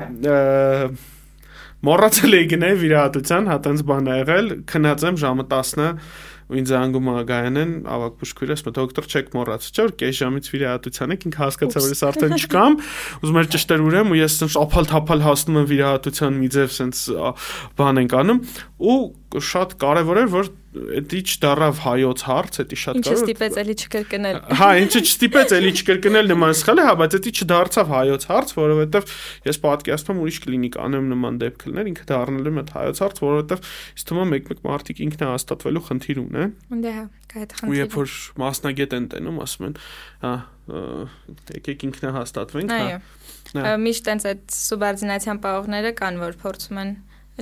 մոռացել 1.87 2.33
էի 2.33 2.45
գնել 2.49 2.79
վիրահատության 2.81 3.49
հա 3.51 3.55
տենց 3.67 3.81
բան 3.85 4.07
ա 4.09 4.15
եղել 4.17 4.47
քնած 4.71 5.03
եմ 5.07 5.19
ժամը 5.21 5.43
10-ը 5.51 5.89
ու 5.89 5.99
ինձ 6.47 6.71
անգում 6.77 7.09
ագայանեն 7.11 7.71
ավակ 7.91 8.21
ասում 8.23 8.69
է 8.71 8.73
դոկտոր 8.77 9.07
չեք 9.11 9.33
մոռացել 9.35 9.73
չէ 9.73 9.83
որ 9.87 9.93
կես 9.99 10.19
ժամից 10.21 10.49
վիրահատության 10.53 11.13
եք 11.17 11.25
ինքը 11.27 11.41
հասկացա 11.43 11.83
որ 11.83 11.91
ես 11.91 12.03
արդեն 12.07 12.35
չկամ 12.37 12.77
ուզում 13.27 13.39
էր 13.41 13.49
ճշտեր 13.57 13.83
ուրեմ 13.87 14.13
ու 14.15 14.19
ես 14.21 14.37
ասեմ 14.37 14.61
ափալ 14.63 14.89
թափալ 14.93 15.25
հասնում 15.27 15.59
եմ 15.59 15.67
վիրահատության 15.73 16.39
մի 16.39 16.49
ձև 16.55 16.71
սենց 16.77 17.03
բան 17.77 18.01
ենք 18.03 18.17
անում 18.21 18.41
ու 18.87 18.97
շատ 19.43 19.75
կարևոր 19.83 20.23
էր 20.23 20.31
որ 20.37 20.51
էդի 20.97 21.19
չդարավ 21.27 21.79
հայոց 21.83 22.23
հարց, 22.27 22.59
էդի 22.63 22.77
շատ 22.81 22.97
կարող։ 22.97 23.07
Ինչը 23.07 23.27
ստիպեց 23.27 23.57
էլի 23.61 23.75
չկրկնել։ 23.77 24.39
Հա, 24.59 24.69
ինչը 24.83 25.01
չստիպեց 25.07 25.53
էլի 25.57 25.71
չկրկնել 25.77 26.31
նման 26.31 26.55
սխալը, 26.57 26.85
հա, 26.87 26.93
բայց 27.01 27.17
էդի 27.17 27.33
չդարձավ 27.37 27.91
հայոց 27.93 28.27
հարց, 28.31 28.53
որովհետև 28.57 29.13
ես 29.47 29.59
պատկերացնում 29.67 30.21
ուրիշ 30.23 30.39
կլինիկ 30.47 30.77
անեմ 30.87 31.09
նման 31.13 31.39
դեպքներ, 31.43 31.89
ինքը 31.91 32.07
դառնելու 32.11 32.55
այդ 32.57 32.71
հայոց 32.77 33.01
հարց, 33.03 33.21
որովհետև 33.27 33.67
ինձ 33.97 34.05
թվում 34.07 34.23
է 34.23 34.29
մեկ-մեկ 34.37 34.61
մարդիկ 34.67 35.01
ինքն 35.07 35.23
է 35.27 35.29
հաստատվելու 35.31 35.83
խնդիր 35.87 36.21
ունե։ 36.23 36.45
Դե 36.87 36.93
հա, 36.97 37.03
կա 37.27 37.41
այդ 37.43 37.55
խնդիրը։ 37.57 37.67
Ու 37.67 37.77
երբ 37.77 37.97
որ 37.97 38.15
մասնագետ 38.41 38.95
են 38.97 39.07
տենում, 39.13 39.37
ասում 39.47 39.67
են, 39.67 39.75
հա, 40.23 40.33
եկեք 41.57 41.85
ինքնա 41.87 42.13
հաստատվենք, 42.17 42.73
հա։ 42.77 43.75
Միշտ 43.79 44.07
տենց 44.07 44.25
այդ 44.27 44.41
սուբարդինացիան 44.57 45.37
պահողները 45.45 45.91
կան, 46.01 46.17
որ 46.19 46.35
փորձում 46.41 46.81
են 46.83 46.91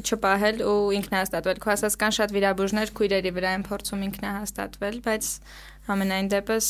չպահել 0.02 0.58
ու 0.66 0.80
ինքնահաստատվել։ 1.00 1.60
Քո 1.64 1.72
ասած 1.76 1.96
կան 2.02 2.16
շատ 2.18 2.34
վիրաբույժներ 2.36 2.92
քույրերի 3.00 3.32
վրա 3.36 3.52
են 3.56 3.64
փորձում 3.70 4.02
ինքնահաստատվել, 4.10 4.98
բայց 5.06 5.30
ամենայն 5.96 6.30
դեպս 6.34 6.68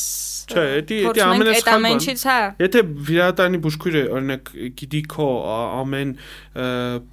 Չէ, 0.52 0.64
դա 0.86 0.98
դա 1.16 1.26
ամենասխալ 1.32 1.84
բան։ 1.86 2.00
հա։ 2.26 2.38
Եթե 2.62 2.82
վիրատանի 3.10 3.60
բուժքույրը 3.66 4.02
օրինակ 4.16 4.50
գիտի 4.80 5.02
քո 5.16 5.28
ամեն 5.82 6.14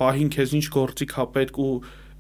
պահին 0.04 0.32
քեզ 0.38 0.56
ինչ 0.60 0.66
գործիք 0.78 1.16
հա 1.18 1.28
պետք 1.38 1.62
ու 1.64 1.74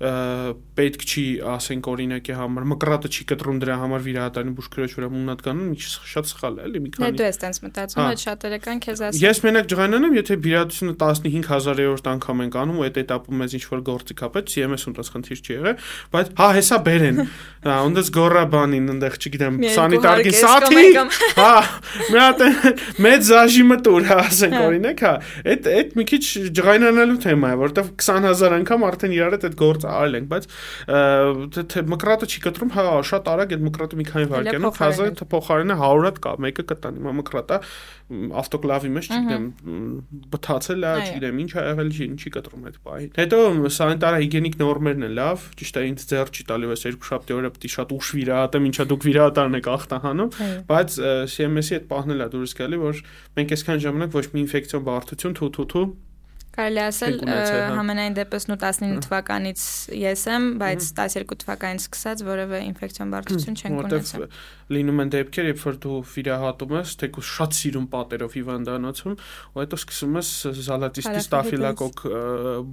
պետք 0.04 1.04
չի, 1.06 1.24
ասենք 1.54 1.88
օրինակի 1.94 2.36
համար, 2.38 2.66
մկրատը 2.74 3.10
չի 3.14 3.26
կտրում 3.30 3.60
դրա 3.64 3.76
համար 3.84 4.04
վիրահատարի 4.08 4.54
բուժքրոջ 4.58 4.96
վրա 4.98 5.10
մունատկանն, 5.14 5.62
ինչ 5.74 5.84
շատ 6.14 6.30
սխալ 6.34 6.58
է, 6.58 6.66
էլի 6.68 6.82
մի 6.84 6.92
քանի։ 6.94 7.04
Դե 7.04 7.20
դու 7.20 7.28
ես 7.30 7.40
տենց 7.44 7.60
մտածում, 7.64 8.02
հա։ 8.04 8.08
այդ 8.14 8.24
շատերը 8.24 8.60
կան 8.64 8.82
քեզ 8.84 9.04
ասում։ 9.08 9.24
Ես 9.24 9.42
մենակ 9.44 9.70
ջղանանեմ, 9.74 10.18
եթե 10.20 10.38
վիրահատությունը 10.44 10.96
15000-երորդ 11.04 12.10
անգամ 12.14 12.44
ենք 12.44 12.58
անում 12.64 12.80
ու 12.84 12.88
այդ 12.90 13.00
этаպում 13.04 13.44
ես 13.44 13.54
ինչ 13.54 13.64
որ 13.74 13.84
գործի 13.94 14.18
կապեց, 14.24 14.54
CMS 14.54 14.88
ունտես 14.92 15.14
խնդիր 15.14 15.44
չի 15.44 15.54
եղել, 15.54 15.78
բայց 16.14 16.34
հա 16.44 16.50
հեսա 16.58 16.80
բերեն։ 16.84 17.22
Հա, 17.64 17.76
ունդես 17.88 18.10
գորա 18.12 18.42
բանին, 18.52 18.88
ընդեղ 18.92 19.14
չգիտեմ, 19.24 19.58
սանիտարգի 19.72 20.32
սաթի։ 20.36 20.82
Հա, 21.38 21.52
մի 22.12 22.20
հատ 22.20 22.42
մեծ 23.06 23.24
զաժիմը 23.30 23.78
տուր, 23.88 24.08
հա, 24.10 24.18
ասենք 24.24 24.56
հա։ 24.58 24.64
օրինակ, 24.68 25.04
հա, 25.08 25.14
այդ 25.54 25.70
այդ 25.72 25.96
մի 25.96 26.06
քիչ 26.12 26.24
ջղայնանալու 26.60 27.18
թեմա 27.24 27.54
է, 27.54 27.60
որովհետև 27.64 27.94
20000 28.04 28.58
անգամ 28.60 28.86
արդեն 28.90 29.16
իրար 29.16 29.38
հետ 29.38 29.48
այդ 29.48 29.56
գործ 29.64 29.88
արել 29.94 30.18
ենք, 30.20 30.28
բայց 30.34 30.48
թե 31.74 31.84
մկրատը 31.94 32.30
չի 32.34 32.44
կտրում, 32.44 32.72
հա, 32.74 32.86
շատ 33.10 33.30
արագ 33.34 33.54
այդ 33.58 33.66
մկրատը 33.68 34.00
մի 34.00 34.06
քանի 34.10 34.30
վայրկյանում 34.34 34.76
խազը 34.78 35.08
փոխարենը 35.34 35.78
100 35.84 36.04
հատ 36.04 36.22
կա, 36.24 36.34
մեկը 36.44 36.66
կտան, 36.74 37.00
հիմա 37.00 37.14
մկրատը 37.20 37.60
ավտոկլավի 38.14 38.90
մեջ, 38.94 39.08
չգիտեմ, 39.14 39.46
բթացել 40.34 40.84
է, 40.84 40.92
չգիտեմ, 41.04 41.40
ինչ 41.44 41.52
ա 41.54 41.64
եղել, 41.64 41.92
ինչի 42.04 42.32
կտրում 42.36 42.68
այդ 42.70 42.78
պահին։ 42.84 43.12
Հետո 43.18 43.40
սանիտար 43.78 44.18
հիգիենիկ 44.24 44.58
նորմերն 44.60 45.08
են 45.08 45.16
լավ, 45.18 45.48
ճիշտ 45.62 45.80
է, 45.80 45.86
ինձ 45.94 46.06
ձեռ 46.12 46.34
չի 46.34 46.46
տալու 46.52 46.74
այս 46.74 46.86
երկու 46.90 47.10
շաբթի 47.10 47.38
օրը 47.38 47.52
պետք 47.54 47.68
է 47.68 47.74
շատ 47.74 47.94
ուշ 47.98 48.12
վիրահատեմ, 48.20 48.68
ինչա 48.70 48.88
դուք 48.92 49.08
վիրահատարն 49.08 49.60
եք 49.60 49.70
ախտահանում, 49.74 50.34
բայց 50.70 50.98
CMS-ի 51.34 51.78
այդ 51.80 51.88
պահն 51.94 52.14
էլ 52.14 52.24
է 52.24 52.32
դուրս 52.34 52.58
գալի, 52.60 52.82
որ 52.84 53.04
մենք 53.40 53.56
այսքան 53.58 53.84
ժամանակ 53.88 54.18
ոչ 54.20 54.26
մի 54.34 54.44
ինֆեկցիոն 54.44 54.88
բարդություն 54.90 55.38
թու-թու-թու 55.40 55.88
Կարելի 56.54 56.82
ասել 56.84 57.16
հա։ 57.26 57.38
համենայն 57.80 58.18
դեպս 58.20 58.44
նու 58.52 58.58
19 58.62 59.00
թվականից 59.08 59.64
ես 59.98 60.26
եմ, 60.34 60.44
բայց 60.62 60.90
12 61.00 61.40
թվականից 61.44 61.88
սկսած 61.88 62.26
որևէ 62.28 62.60
ինֆեկցիոն 62.70 63.16
բարդություն 63.16 63.58
չենք 63.58 63.82
ունեցել 63.88 64.28
լինում 64.74 65.02
են 65.04 65.12
դեպքեր, 65.14 65.48
երբ 65.52 65.62
որ 65.64 65.78
դու 65.84 65.98
վիրահատում 66.14 66.74
ես, 66.78 66.94
թեկուզ 67.02 67.30
շատ 67.34 67.56
սիրուն 67.58 67.88
պատերով 67.94 68.36
հիվանդանոցում, 68.38 69.16
ու 69.54 69.62
հետո 69.64 69.80
սկսում 69.82 70.18
ես 70.20 70.30
զալատիստի 70.68 71.22
ստաֆիլոկոկ 71.24 72.04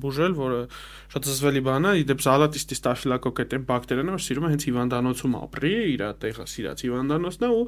բուժել, 0.05 0.37
որը 0.41 0.61
շատ 1.15 1.29
զզվելի 1.31 1.63
բան 1.67 1.89
է, 1.91 1.93
իդեպ 2.01 2.25
զալատիստի 2.27 2.79
ստաֆիլոկոկ 2.81 3.43
այդ 3.45 3.57
բակտերիան, 3.71 4.13
որ 4.15 4.25
սիրում 4.27 4.47
է 4.47 4.53
հենց 4.55 4.67
հիվանդանոցում 4.71 5.37
ապրի, 5.41 5.75
իր 5.91 6.05
տեղը 6.21 6.47
սիրած 6.51 6.85
հիվանդանոցն 6.87 7.47
է 7.47 7.51
ու 7.51 7.65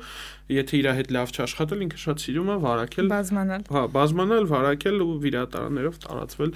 եթե 0.53 0.81
իր 0.83 0.89
հետ 1.03 1.13
լավ 1.17 1.33
չաշխատել, 1.33 1.83
ինքը 1.87 2.01
շատ 2.03 2.23
սիրում 2.23 2.53
է 2.53 2.57
վարակել, 2.63 3.11
բազմանալ։ 3.13 3.67
Հա, 3.73 3.83
բազմանալ, 3.97 4.49
վարակել 4.53 5.03
ու 5.03 5.13
վիրահատարաններով 5.23 5.99
տարածվել 6.07 6.55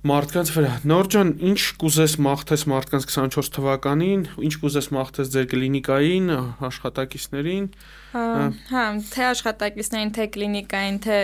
մարդկանց 0.00 0.50
վրա։ 0.54 0.70
Նորջան, 0.88 1.30
ինչ 1.50 1.60
կուզես 1.80 2.14
մաղթես 2.24 2.62
մարդկանց 2.72 3.06
24 3.10 3.50
թվականին, 3.56 4.22
ինչ 4.48 4.54
կուզես 4.62 4.88
մաղթես 4.96 5.32
ձեր 5.34 5.48
կլինիկային, 5.50 6.30
աշխատակիցներին։ 6.70 7.66
Հա, 8.14 8.84
թե 9.10 9.26
աշխատակիցներին, 9.28 10.14
թե 10.16 10.26
կլինիկային, 10.36 10.98
թե 11.04 11.18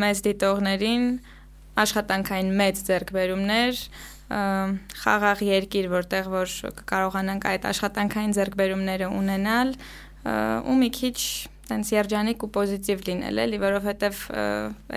մեծ 0.00 0.24
դիտողներին, 0.28 1.06
աշխատանքային 1.84 2.50
մեծ 2.62 2.82
ձեռքբերումներ, 2.88 3.84
խաղաղ 5.02 5.44
երկիր, 5.44 5.92
որտեղ 5.92 6.32
որ 6.32 6.56
կարողանանք 6.88 7.48
այդ 7.52 7.68
աշխատանքային 7.72 8.36
ձեռքբերումները 8.38 9.08
ունենալ, 9.20 9.76
ու 10.24 10.76
մի 10.80 10.90
քիչ 10.96 11.18
տենց 11.68 11.92
երջանիկ 11.94 12.42
ու 12.42 12.50
պոզիտիվ 12.56 13.04
լինել 13.08 13.42
էլի, 13.42 13.60
որովհետև 13.62 14.22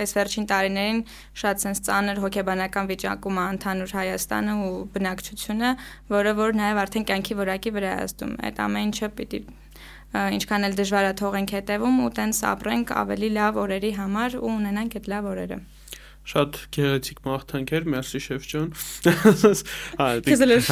այս 0.02 0.16
վերջին 0.18 0.48
տարիներին 0.52 1.02
շատ 1.42 1.66
sense 1.66 1.86
ծանր 1.86 2.22
հոգեբանական 2.26 2.90
վիճակում 2.92 3.38
է 3.42 3.46
ընդհանուր 3.56 3.94
Հայաստանը 4.00 4.56
ու 4.66 4.74
բնակչությունը, 4.96 5.70
որը 6.16 6.34
որ 6.42 6.58
նաև 6.62 6.82
արդեն 6.86 7.08
կյանքի 7.12 7.40
որակի 7.46 7.76
վրա 7.78 7.94
է 7.94 8.02
ազդում։ 8.06 8.34
Այդ 8.50 8.66
ամեն 8.66 8.90
ինչը 8.90 9.12
պիտի 9.20 9.42
ինչքան 10.16 10.66
էլ 10.70 10.76
դժվար 10.80 11.06
է 11.06 11.14
թողենք 11.20 11.50
հետևում 11.56 11.96
ու 12.06 12.12
տենց 12.20 12.38
ապրենք 12.56 12.92
ավելի 13.04 13.30
լավ 13.36 13.58
օրերի 13.66 13.92
համար 14.00 14.38
ու 14.40 14.52
ունենանք 14.56 15.00
այդ 15.00 15.10
լավ 15.12 15.32
օրերը 15.36 15.58
շատ 16.26 16.58
գեղեցիկ 16.74 17.20
մաղթանք 17.26 17.74
էր, 17.78 17.84
մերսի 17.94 18.22
շեֆ 18.26 18.48
ջան։ 18.50 18.70
Հա, 20.00 20.08
Քեզելեր։ 20.26 20.70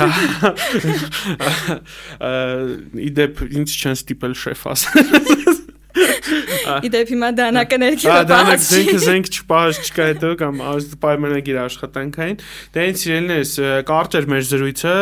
Իդեպ 3.10 3.44
ինձ 3.62 3.76
չեն 3.78 4.00
ստիպել 4.00 4.34
շեֆ 4.44 4.66
ասել։ 4.74 5.54
Իդեպ 5.94 7.12
հիմա 7.14 7.30
դանակներքի 7.38 8.08
պահած։ 8.10 8.30
Դանակ 8.34 8.64
զենք 8.68 8.94
զենք 9.04 9.30
չպահած 9.34 9.82
չկա 9.84 10.08
հետո 10.10 10.32
կամ 10.42 10.62
պայմանագիր 11.04 11.60
աշխատանքային։ 11.64 12.40
Դե 12.74 12.86
ինձ 12.90 13.04
սիրելիներս 13.04 13.52
կարճ 13.90 14.18
էր 14.20 14.30
մեր 14.34 14.48
զրույցը, 14.50 14.96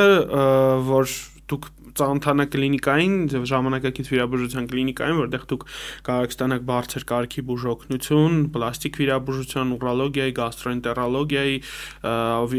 որ 0.92 1.16
դուք 1.52 1.70
ծանոթանա 2.00 2.46
կլինիկային, 2.54 3.16
ժամանակակից 3.52 4.12
վիրաբուժության 4.12 4.68
կլինիկային, 4.72 5.20
որտեղ 5.22 5.46
դուք 5.52 5.66
կարող 6.08 6.36
ստանաք 6.36 6.66
բարձր 6.72 7.06
կարգի 7.12 7.44
բուժօգնություն, 7.52 8.38
պլաստիկ 8.56 9.00
վիրաբուժության, 9.02 9.74
ուրոլոգիայի, 9.78 10.36
գաստրոենտերոլոգիայի, 10.42 11.58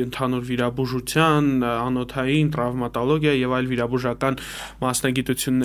ընդհանուր 0.03 0.45
վիրաբուժության, 0.53 1.51
անոթային, 1.73 2.53
տրավմատոլոգիա 2.57 3.35
եւ 3.43 3.57
այլ 3.59 3.71
վիրաբուժական 3.73 4.39
մասնագիտություն 4.83 5.63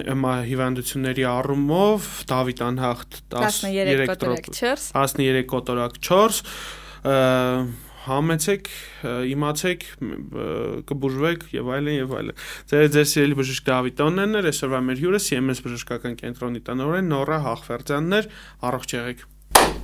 հիվանդությունների 0.51 1.27
առումով 1.31 2.07
Դավիթ 2.31 2.63
Անհախտ 2.67 3.19
13 3.33 4.05
կոտորակ 4.11 4.49
4 4.61 4.87
13 4.97 5.45
կոտորակ 5.51 5.99
4 6.11 7.86
համեցեք, 8.07 8.69
իմացեք, 9.33 9.85
կբուժվեք 10.91 11.47
եւ 11.57 11.71
այլն 11.77 11.97
եւ 11.97 12.17
այլն։ 12.17 12.43
Ձեր 12.73 12.91
ձեր 12.97 13.07
սիրելի 13.13 13.39
բժիշկ 13.41 13.69
Դավիթ 13.71 13.97
Տոններն 14.01 14.41
էր, 14.41 14.51
այսօրվա 14.51 14.83
մեր 14.87 15.01
հյուրը 15.05 15.23
CMS 15.27 15.63
բժշկական 15.67 16.19
կենտրոնի 16.23 16.63
տնօրեն 16.67 17.11
Նորա 17.13 17.41
Հախվերդյանն 17.47 18.21
էր, 18.21 18.31
առողջ 18.71 18.95
եղեք։ 18.97 19.27